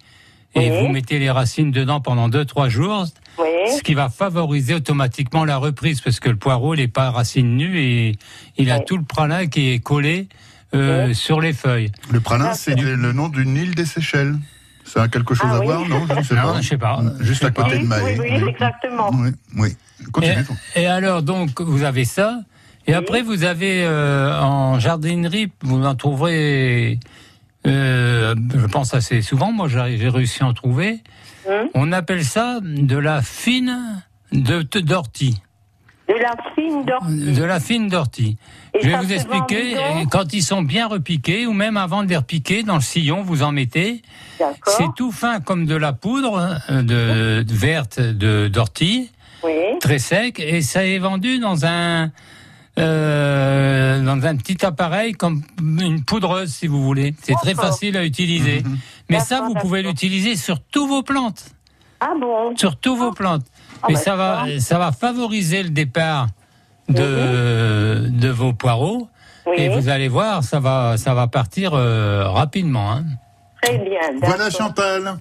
et 0.55 0.69
vous 0.81 0.87
mettez 0.87 1.19
les 1.19 1.29
racines 1.29 1.71
dedans 1.71 2.01
pendant 2.01 2.27
deux 2.27 2.43
trois 2.45 2.69
jours. 2.69 3.05
Ce 3.37 3.81
qui 3.83 3.93
va 3.93 4.09
favoriser 4.09 4.73
automatiquement 4.73 5.45
la 5.45 5.57
reprise 5.57 6.01
parce 6.01 6.19
que 6.19 6.29
le 6.29 6.35
poireau, 6.37 6.73
il 6.73 6.79
n'est 6.81 6.87
pas 6.87 7.05
à 7.07 7.11
racine 7.11 7.55
nue 7.55 7.79
et 7.79 8.15
il 8.57 8.71
a 8.71 8.79
tout 8.79 8.97
le 8.97 9.03
pralin 9.03 9.45
qui 9.47 9.71
est 9.71 9.79
collé 9.79 10.27
euh, 10.73 11.13
sur 11.13 11.41
les 11.41 11.53
feuilles. 11.53 11.91
Le 12.11 12.19
pralin, 12.19 12.53
c'est 12.53 12.75
le 12.75 12.95
le 12.95 13.11
nom 13.13 13.29
d'une 13.29 13.55
île 13.55 13.75
des 13.75 13.85
Seychelles. 13.85 14.35
Ça 14.83 15.03
a 15.03 15.07
quelque 15.07 15.35
chose 15.35 15.49
Ah 15.51 15.55
à 15.55 15.59
oui. 15.59 15.65
voir 15.65 15.87
Non, 15.87 16.05
je 16.09 16.13
ne 16.15 16.23
sais 16.23 16.35
Non, 16.35 16.53
pas. 16.53 16.61
je 16.61 16.67
sais 16.67 16.77
pas. 16.77 17.01
Juste 17.19 17.43
à 17.45 17.51
côté 17.51 17.77
de 17.79 17.85
Mahé. 17.85 18.17
oui, 18.19 18.27
oui, 18.41 18.49
exactement. 18.49 19.11
Oui, 19.13 19.29
oui. 19.57 19.77
Continue. 20.11 20.43
Et, 20.75 20.81
et 20.83 20.87
alors 20.87 21.21
donc 21.21 21.61
vous 21.61 21.83
avez 21.83 22.03
ça. 22.05 22.39
Et 22.87 22.93
après 22.93 23.21
vous 23.21 23.43
avez 23.43 23.83
euh, 23.85 24.37
en 24.41 24.79
jardinerie, 24.79 25.51
vous 25.61 25.83
en 25.85 25.93
trouverez, 25.95 26.99
euh, 27.67 28.33
je 28.55 28.65
pense 28.65 28.93
assez 28.93 29.21
souvent. 29.21 29.51
Moi 29.51 29.67
j'ai 29.69 30.09
réussi 30.09 30.41
à 30.43 30.47
en 30.47 30.53
trouver. 30.53 30.99
Hum. 31.47 31.67
On 31.75 31.91
appelle 31.91 32.23
ça 32.25 32.59
de 32.63 32.97
la 32.97 33.21
fine 33.21 34.01
de 34.31 34.61
d'ortie. 34.79 35.41
De 36.07 36.15
la 36.15 36.35
fine 36.55 36.83
d'ortie. 36.85 37.31
De 37.33 37.43
la 37.43 37.59
fine 37.59 37.87
d'ortie. 37.87 38.37
Je 38.81 38.87
vais 38.87 38.97
vous 38.97 39.13
expliquer. 39.13 39.71
et 39.71 40.05
Quand 40.09 40.33
ils 40.33 40.43
sont 40.43 40.61
bien 40.61 40.87
repiqués, 40.87 41.45
ou 41.45 41.53
même 41.53 41.77
avant 41.77 42.03
de 42.03 42.09
les 42.09 42.17
repiquer, 42.17 42.63
dans 42.63 42.75
le 42.75 42.81
sillon, 42.81 43.21
vous 43.21 43.43
en 43.43 43.51
mettez. 43.51 44.01
C'est 44.65 44.93
tout 44.95 45.11
fin 45.11 45.39
comme 45.39 45.65
de 45.65 45.75
la 45.75 45.93
poudre 45.93 46.59
euh, 46.69 46.81
de, 46.81 47.43
de 47.43 47.53
verte 47.53 47.99
de 47.99 48.47
d'ortie, 48.47 49.09
très 49.79 49.99
sec, 49.99 50.39
et 50.39 50.61
ça 50.61 50.85
est 50.85 50.99
vendu 50.99 51.39
dans 51.39 51.65
un 51.65 52.11
euh, 52.79 54.03
dans 54.03 54.25
un 54.25 54.35
petit 54.37 54.65
appareil 54.65 55.13
comme 55.13 55.43
une 55.59 56.03
poudreuse, 56.03 56.51
si 56.53 56.67
vous 56.67 56.81
voulez. 56.81 57.13
C'est 57.21 57.35
très 57.35 57.53
facile 57.53 57.97
à 57.97 58.05
utiliser. 58.05 58.63
Mais 59.09 59.19
ça, 59.19 59.41
vous 59.41 59.53
pouvez 59.53 59.81
l'utiliser 59.81 60.35
sur 60.35 60.59
tous 60.59 60.87
vos 60.87 61.03
plantes. 61.03 61.45
Ah 61.99 62.13
bon? 62.19 62.55
Sur 62.55 62.77
tous 62.77 62.95
vos 62.95 63.11
plantes. 63.11 63.45
Ah 63.83 63.87
Et 63.89 63.93
bah, 63.93 63.99
ça 63.99 64.15
va, 64.15 64.45
ça. 64.45 64.59
ça 64.59 64.77
va 64.79 64.91
favoriser 64.91 65.63
le 65.63 65.69
départ 65.69 66.27
de, 66.89 68.07
de 68.09 68.29
vos 68.29 68.53
poireaux. 68.53 69.07
Et 69.57 69.69
vous 69.69 69.89
allez 69.89 70.07
voir, 70.07 70.43
ça 70.43 70.59
va, 70.59 70.97
ça 70.97 71.13
va 71.13 71.27
partir 71.27 71.73
euh, 71.73 72.27
rapidement. 72.29 72.91
Hein. 72.91 73.03
Très 73.63 73.77
bien. 73.79 73.99
Voilà. 74.21 74.49
Chantal. 74.49 75.17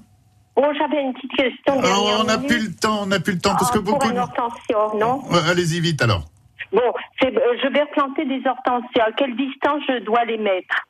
Oh, 0.56 0.64
j'avais 0.78 1.02
une 1.02 1.14
petite 1.14 1.32
question. 1.36 1.74
Oh, 1.78 1.80
dernière 1.82 2.20
on 2.20 2.24
n'a 2.24 2.38
plus 2.38 2.66
le 2.68 2.74
temps, 2.74 3.00
on 3.02 3.06
n'a 3.06 3.18
plus 3.20 3.32
le 3.34 3.38
temps 3.40 3.52
parce 3.58 3.70
Ah, 3.70 3.74
que 3.74 3.78
beaucoup. 3.78 3.98
Pour 3.98 4.10
de- 4.12 4.18
un 4.18 4.22
hortensia, 4.22 4.76
non 4.98 5.22
Allez-y 5.48 5.80
vite 5.80 6.02
alors. 6.02 6.24
Bon, 6.72 6.80
euh, 7.24 7.30
je 7.62 7.68
vais 7.72 7.80
replanter 7.82 8.26
des 8.26 8.42
hortensias. 8.46 9.04
À 9.08 9.12
quelle 9.16 9.36
distance 9.36 9.80
je 9.88 10.04
dois 10.04 10.24
les 10.26 10.36
mettre 10.38 10.86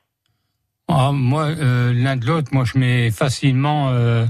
Ah, 0.88 1.10
moi, 1.12 1.44
euh, 1.44 1.92
l'un 1.94 2.16
de 2.16 2.26
l'autre, 2.26 2.48
moi, 2.52 2.64
je 2.64 2.78
mets 2.78 3.10
facilement 3.12 3.90
euh, 3.90 4.26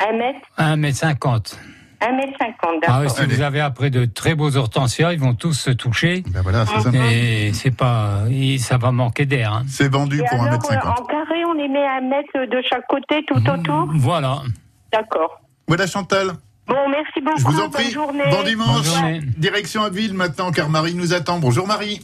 Un 0.00 0.16
mètre 0.16 0.40
1 0.56 0.76
mètre 0.76 0.96
50. 0.98 1.58
Un 2.02 2.12
mètre 2.16 2.32
cinquante, 2.38 2.82
Ah, 2.82 2.86
d'accord. 2.86 3.00
oui, 3.02 3.10
si 3.10 3.24
vous 3.26 3.42
avez 3.42 3.60
après 3.60 3.90
de 3.90 4.06
très 4.06 4.34
beaux 4.34 4.56
hortensias, 4.56 5.12
ils 5.12 5.20
vont 5.20 5.34
tous 5.34 5.52
se 5.52 5.70
toucher. 5.70 6.22
Ben 6.28 6.40
voilà, 6.42 6.64
c'est 6.64 6.80
ça. 6.80 6.90
Et 7.12 7.52
c'est 7.52 7.76
pas, 7.76 8.20
et 8.30 8.56
ça 8.58 8.78
va 8.78 8.90
manquer 8.90 9.26
d'air. 9.26 9.52
hein. 9.52 9.64
C'est 9.68 9.90
vendu 9.92 10.20
Et 10.20 10.24
pour 10.24 10.42
alors, 10.42 10.58
1m50. 10.60 10.72
euh, 10.76 10.90
en 10.90 11.04
carré, 11.04 11.44
on 11.44 11.52
les 11.52 11.68
met 11.68 11.84
à 11.86 11.96
un 11.96 12.00
mètre 12.00 12.32
de 12.50 12.62
chaque 12.68 12.86
côté, 12.88 13.22
tout 13.26 13.36
autour 13.36 13.86
Voilà. 13.96 14.38
D'accord. 14.92 15.40
Voilà 15.68 15.86
Chantal. 15.86 16.28
Bon, 16.66 16.88
merci 16.88 17.20
beaucoup. 17.20 17.38
Je 17.38 17.44
vous 17.44 17.58
en 17.60 17.62
bonne 17.64 17.70
prie. 17.72 17.90
journée. 17.90 18.24
Bon 18.30 18.42
dimanche. 18.44 18.68
Bonne 18.76 18.84
journée. 18.84 19.20
Direction 19.36 19.82
Abbeville 19.82 20.14
maintenant 20.14 20.52
car 20.52 20.68
Marie 20.70 20.94
nous 20.94 21.12
attend. 21.12 21.38
Bonjour 21.38 21.66
Marie. 21.66 22.00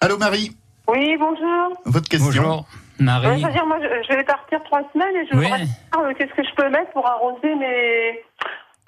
Allô 0.00 0.18
Marie. 0.18 0.54
Oui, 0.88 1.16
bonjour. 1.18 1.72
Votre 1.86 2.08
question. 2.08 2.26
Bonjour, 2.26 2.66
Marie. 2.98 3.40
je 3.40 3.46
veux 3.46 3.52
dire, 3.52 3.64
moi, 3.66 3.78
je, 3.80 3.88
je 4.12 4.16
vais 4.16 4.24
partir 4.24 4.62
trois 4.64 4.82
semaines 4.92 5.16
et 5.16 5.26
je 5.32 5.36
Oui. 5.38 5.44
voudrais 5.46 5.66
savoir 5.92 6.10
euh, 6.10 6.14
qu'est-ce 6.18 6.34
que 6.34 6.42
je 6.46 6.54
peux 6.54 6.68
mettre 6.68 6.90
pour 6.92 7.06
arroser 7.06 7.54
mes, 7.54 8.20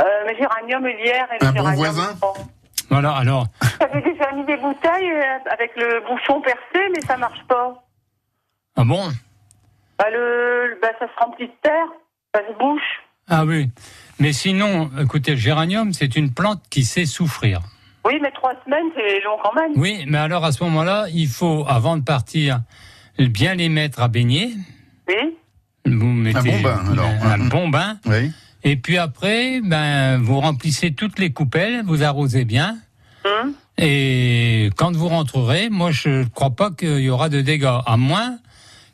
euh, 0.02 0.04
mes 0.26 0.36
géraniums 0.36 0.86
hier 0.88 1.26
et 1.32 1.44
Un 1.44 1.52
les 1.52 1.58
bon 1.58 1.70
géraniums. 1.72 1.76
voisin 1.76 2.14
Voilà, 2.90 3.12
alors, 3.16 3.46
J'avais 3.80 4.02
déjà 4.02 4.32
mis 4.32 4.44
des 4.44 4.56
bouteilles 4.56 5.10
euh, 5.10 5.50
avec 5.50 5.72
le 5.76 6.00
bouchon 6.08 6.40
percé, 6.40 6.88
mais 6.94 7.00
ça 7.02 7.16
marche 7.16 7.42
pas. 7.48 7.84
ah 8.76 8.84
bon 8.84 9.08
Bah, 9.98 10.06
le, 10.12 10.78
bah, 10.82 10.88
ça 10.98 11.06
se 11.06 11.24
remplit 11.24 11.46
de 11.48 11.52
terre, 11.62 11.86
ça 12.34 12.40
se 12.46 12.58
bouche. 12.58 13.02
Ah 13.28 13.44
oui. 13.44 13.70
Mais 14.20 14.32
sinon, 14.32 14.90
écoutez, 15.00 15.32
le 15.32 15.36
géranium, 15.38 15.92
c'est 15.92 16.16
une 16.16 16.32
plante 16.32 16.62
qui 16.70 16.84
sait 16.84 17.04
souffrir. 17.06 17.60
Oui, 18.04 18.18
mais 18.22 18.30
trois 18.30 18.52
semaines, 18.64 18.86
c'est 18.94 19.20
long 19.24 19.36
quand 19.42 19.52
même. 19.54 19.72
Oui, 19.74 20.04
mais 20.06 20.18
alors 20.18 20.44
à 20.44 20.52
ce 20.52 20.62
moment-là, 20.64 21.06
il 21.12 21.26
faut, 21.26 21.64
avant 21.68 21.96
de 21.96 22.02
partir, 22.04 22.60
bien 23.18 23.54
les 23.54 23.68
mettre 23.68 24.00
à 24.00 24.06
baigner. 24.08 24.50
Oui. 25.08 25.36
Vous 25.84 26.06
mettez 26.06 26.50
bon 26.52 26.60
bain, 26.62 26.80
alors. 26.92 27.08
un 27.24 27.38
bon 27.48 27.68
bain. 27.68 27.96
Oui. 28.06 28.30
Et 28.68 28.74
puis 28.74 28.98
après, 28.98 29.60
ben, 29.62 30.18
vous 30.20 30.40
remplissez 30.40 30.90
toutes 30.92 31.20
les 31.20 31.30
coupelles, 31.30 31.84
vous 31.86 32.02
arrosez 32.02 32.44
bien. 32.44 32.76
Hum. 33.24 33.52
Et 33.78 34.70
quand 34.76 34.90
vous 34.96 35.06
rentrerez, 35.06 35.68
moi, 35.70 35.92
je 35.92 36.08
ne 36.08 36.24
crois 36.24 36.50
pas 36.50 36.72
qu'il 36.72 36.98
y 36.98 37.08
aura 37.08 37.28
de 37.28 37.40
dégâts, 37.42 37.78
à 37.86 37.96
moins 37.96 38.38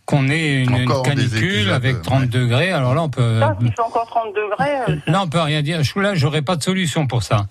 qu'on 0.04 0.28
ait 0.28 0.64
une, 0.64 0.86
canicule 1.04 1.70
avec 1.70 2.02
30 2.02 2.26
degrés. 2.28 2.70
Alors 2.70 2.94
là, 2.94 3.02
on 3.04 3.08
peut, 3.08 3.40
Ça, 3.40 3.56
s'il 3.60 3.70
fait 3.72 3.80
encore 3.80 4.06
30 4.08 4.34
degrés, 4.34 4.76
euh, 4.88 4.96
là, 5.06 5.22
on 5.22 5.28
peut 5.28 5.40
rien 5.40 5.62
dire. 5.62 5.82
Je- 5.82 5.98
Là, 5.98 6.14
j'aurais 6.14 6.42
pas 6.42 6.56
de 6.56 6.62
solution 6.62 7.06
pour 7.06 7.22
ça. 7.22 7.46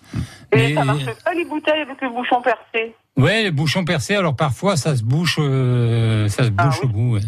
et 0.52 0.58
Mais- 0.58 0.74
ça 0.76 0.84
marche 0.84 1.06
pas 1.26 1.34
les 1.34 1.46
bouteilles 1.46 1.82
avec 1.82 2.00
le 2.04 2.10
bouchon 2.10 2.40
percé. 2.44 2.94
Ouais, 3.18 3.44
les 3.44 3.52
bouchons 3.52 3.84
percés. 3.84 4.16
Alors 4.16 4.36
parfois, 4.36 4.78
ça 4.78 4.96
se 4.96 5.02
bouche, 5.04 5.38
euh, 5.40 6.28
ça 6.28 6.44
se 6.44 6.50
bouche 6.50 6.84
au 6.84 6.88
bout. 6.88 7.14
ouais. 7.16 7.22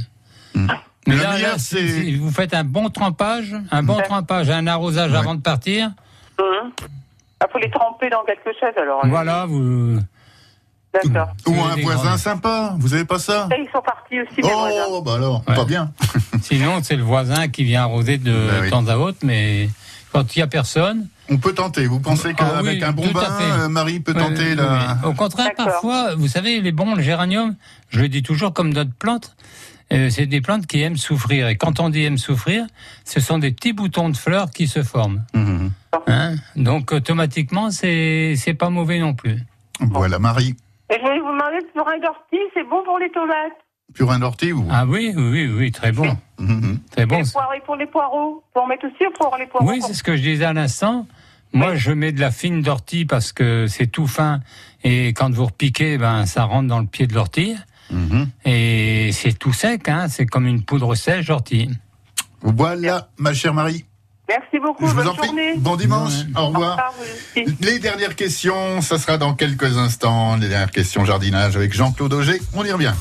Mais 1.07 1.15
Le 1.15 1.21
là, 1.23 1.57
si 1.57 2.15
vous 2.15 2.31
faites 2.31 2.53
un 2.53 2.63
bon 2.63 2.89
trempage, 2.89 3.55
un 3.71 3.83
bon 3.83 3.97
trempage, 4.01 4.49
un 4.49 4.67
arrosage 4.67 5.13
avant 5.13 5.35
de 5.35 5.41
partir. 5.41 5.91
Il 6.39 7.47
faut 7.51 7.59
les 7.59 7.69
tremper 7.69 8.09
dans 8.09 8.23
quelque 8.23 8.51
chose 8.59 8.71
alors. 8.81 9.05
Voilà, 9.05 9.45
vous. 9.45 9.99
D'accord. 10.93 11.29
Ou 11.47 11.53
un 11.61 11.75
voisin 11.81 12.17
sympa. 12.17 12.75
Vous 12.77 12.93
avez 12.93 13.03
pas 13.05 13.19
ça 13.19 13.49
ils 13.57 13.67
sont 13.73 13.81
partis 13.81 14.21
aussi, 14.21 14.41
voisins. 14.41 14.85
Oh 14.89 15.01
bah 15.01 15.15
alors, 15.15 15.43
Ouais. 15.47 15.55
pas 15.55 15.65
bien. 15.65 15.91
Sinon, 16.41 16.79
c'est 16.83 16.95
le 16.95 17.03
voisin 17.03 17.47
qui 17.49 17.63
vient 17.63 17.81
arroser 17.83 18.17
de 18.17 18.31
Ben 18.31 18.61
oui. 18.61 18.69
temps 18.69 18.87
à 18.87 18.95
autre, 18.97 19.17
mais 19.23 19.69
quand 20.11 20.35
il 20.35 20.39
y 20.39 20.41
a 20.41 20.47
personne. 20.47 21.07
On 21.29 21.37
peut 21.37 21.53
tenter. 21.53 21.87
Vous 21.87 21.99
pensez 21.99 22.29
Ah 22.37 22.43
qu'avec 22.43 22.77
oui, 22.79 22.83
un 22.83 22.91
bon 22.91 23.09
bain, 23.11 23.23
euh, 23.41 23.69
Marie 23.69 23.99
peut 24.01 24.13
Ouais, 24.13 24.19
tenter 24.21 24.49
ouais, 24.49 24.55
la. 24.55 24.97
Au 25.05 25.13
contraire, 25.13 25.49
parfois, 25.57 26.15
vous 26.15 26.27
savez, 26.27 26.61
les 26.61 26.71
bons, 26.71 26.95
le 26.95 27.01
géranium, 27.01 27.55
je 27.89 27.99
le 27.99 28.07
dis 28.07 28.21
toujours 28.23 28.53
comme 28.53 28.73
d'autres 28.73 28.93
plantes, 28.99 29.35
euh, 29.91 30.09
c'est 30.09 30.25
des 30.25 30.41
plantes 30.41 30.65
qui 30.67 30.81
aiment 30.81 30.97
souffrir. 30.97 31.47
Et 31.47 31.57
quand 31.57 31.79
on 31.79 31.89
dit 31.89 32.03
aiment 32.03 32.17
souffrir, 32.17 32.65
ce 33.05 33.19
sont 33.19 33.37
des 33.37 33.51
petits 33.51 33.73
boutons 33.73 34.09
de 34.09 34.17
fleurs 34.17 34.49
qui 34.51 34.67
se 34.67 34.83
forment. 34.83 35.23
Mhm. 35.33 35.71
Hein 36.07 36.35
Donc 36.55 36.91
automatiquement, 36.91 37.71
c'est 37.71 38.35
c'est 38.37 38.53
pas 38.53 38.69
mauvais 38.69 38.99
non 38.99 39.13
plus. 39.13 39.37
Voilà 39.79 40.19
Marie. 40.19 40.55
Et 40.89 40.95
je 40.95 41.01
voulais 41.01 41.19
vous 41.19 41.31
demander, 41.31 41.57
le 41.57 41.71
purin 41.73 41.97
d'ortie, 41.99 42.43
c'est 42.53 42.63
bon 42.69 42.83
pour 42.83 42.99
les 42.99 43.09
tomates 43.11 43.53
Purin 43.93 44.19
d'ortie 44.19 44.51
ou 44.53 44.65
Ah 44.71 44.85
oui, 44.87 45.13
oui, 45.15 45.47
oui, 45.47 45.71
très 45.71 45.91
bon, 45.91 46.17
Mhm. 46.39 46.79
très 46.91 47.05
bon. 47.05 47.17
les 47.19 47.23
poireaux, 47.31 47.53
et 47.53 47.59
pour 47.61 47.75
les 47.75 47.85
poireaux 47.85 48.43
Pour 48.53 48.63
en 48.63 48.67
mettre 48.67 48.85
aussi 48.87 49.05
ou 49.07 49.11
pour 49.17 49.35
les 49.37 49.45
poireaux 49.47 49.67
Oui, 49.69 49.81
c'est 49.85 49.93
ce 49.93 50.03
que 50.03 50.15
je 50.15 50.21
disais 50.21 50.45
à 50.45 50.53
l'instant. 50.53 51.05
Moi, 51.53 51.75
je 51.75 51.91
mets 51.91 52.11
de 52.11 52.19
la 52.19 52.31
fine 52.31 52.61
d'ortie 52.63 53.05
parce 53.05 53.31
que 53.31 53.67
c'est 53.67 53.85
tout 53.87 54.07
fin 54.07 54.39
et 54.83 55.09
quand 55.13 55.31
vous 55.31 55.45
repiquez, 55.45 55.97
ben 55.99 56.25
ça 56.25 56.45
rentre 56.45 56.67
dans 56.67 56.79
le 56.79 56.87
pied 56.87 57.05
de 57.07 57.13
l'ortie. 57.13 57.55
Mhm. 57.93 58.29
Et 58.45 59.11
c'est 59.13 59.37
tout 59.37 59.53
sec, 59.53 59.87
hein, 59.87 60.07
c'est 60.09 60.25
comme 60.25 60.47
une 60.47 60.63
poudre 60.63 60.95
sèche 60.95 61.27
d'ortie. 61.27 61.69
Voilà, 62.41 63.09
ma 63.17 63.33
chère 63.33 63.53
Marie. 63.53 63.85
Merci 64.27 64.59
beaucoup. 64.59 64.85
Je 64.87 64.91
vous 64.91 64.95
bonne 64.97 65.07
en 65.09 65.13
prie. 65.15 65.27
journée. 65.27 65.53
Bon 65.57 65.75
dimanche. 65.75 66.13
Au 66.35 66.47
revoir. 66.47 66.91
Les 67.59 67.77
dernières 67.79 68.15
questions, 68.15 68.81
ça 68.81 68.97
sera 68.97 69.17
dans 69.17 69.33
quelques 69.33 69.77
instants. 69.77 70.37
Les 70.37 70.47
dernières 70.49 70.71
questions 70.71 71.03
jardinage 71.05 71.55
avec 71.57 71.73
Jean-Claude 71.73 72.13
Auger. 72.13 72.41
On 72.53 72.63
y 72.65 72.71
revient. 72.71 72.93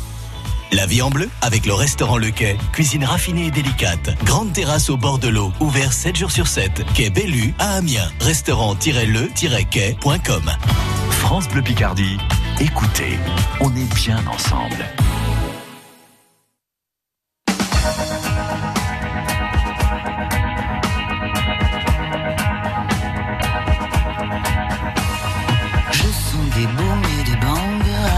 La 0.72 0.86
vie 0.86 1.02
en 1.02 1.10
bleu 1.10 1.28
avec 1.42 1.66
le 1.66 1.74
restaurant 1.74 2.16
Le 2.18 2.30
Quai. 2.30 2.56
Cuisine 2.72 3.04
raffinée 3.04 3.46
et 3.46 3.50
délicate. 3.50 4.10
Grande 4.24 4.52
terrasse 4.52 4.90
au 4.90 4.96
bord 4.96 5.18
de 5.18 5.28
l'eau. 5.28 5.52
Ouvert 5.60 5.92
7 5.92 6.16
jours 6.16 6.30
sur 6.30 6.46
7. 6.48 6.82
Quai 6.94 7.10
Bellu 7.10 7.54
à 7.58 7.74
Amiens. 7.76 8.08
Restaurant-le-quai.com. 8.20 10.50
France 11.10 11.48
Bleu 11.48 11.62
Picardie, 11.62 12.16
écoutez, 12.60 13.18
on 13.60 13.74
est 13.76 13.94
bien 13.94 14.18
ensemble. 14.26 14.84
Je 25.90 26.02
sens 26.02 26.48
des 26.56 26.66
booms 26.66 27.02
et 27.20 27.24
des 27.30 27.36
bangs 27.36 27.72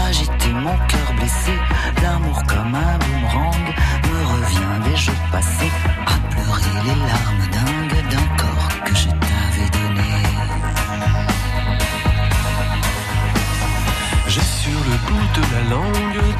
agiter 0.07 0.51
mon 0.51 0.77
cœur 0.87 1.13
blessé. 1.15 1.53
L'amour 2.01 2.43
comme 2.47 2.75
un 2.75 2.97
boomerang 2.99 3.73
me 4.09 4.25
revient 4.25 4.89
des 4.89 4.95
jours 4.95 5.13
passés 5.31 5.71
à 6.05 6.29
pleurer 6.29 6.83
les 6.85 6.95
larmes 7.07 7.54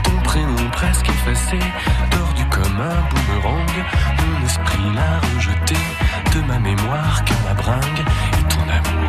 ton 0.04 0.22
prénom 0.24 0.70
presque 0.72 1.10
effacé, 1.10 1.60
tordu 2.12 2.46
comme 2.50 2.80
un 2.80 3.02
boomerang. 3.10 3.86
Mon 4.20 4.46
esprit 4.46 4.94
l'a 4.94 5.20
rejeté 5.36 5.76
de 6.34 6.42
ma 6.42 6.60
mémoire 6.60 7.24
car 7.26 7.38
la 7.46 7.54
bringue 7.54 8.04
et 8.34 8.54
ton 8.54 8.62
amour 8.62 9.06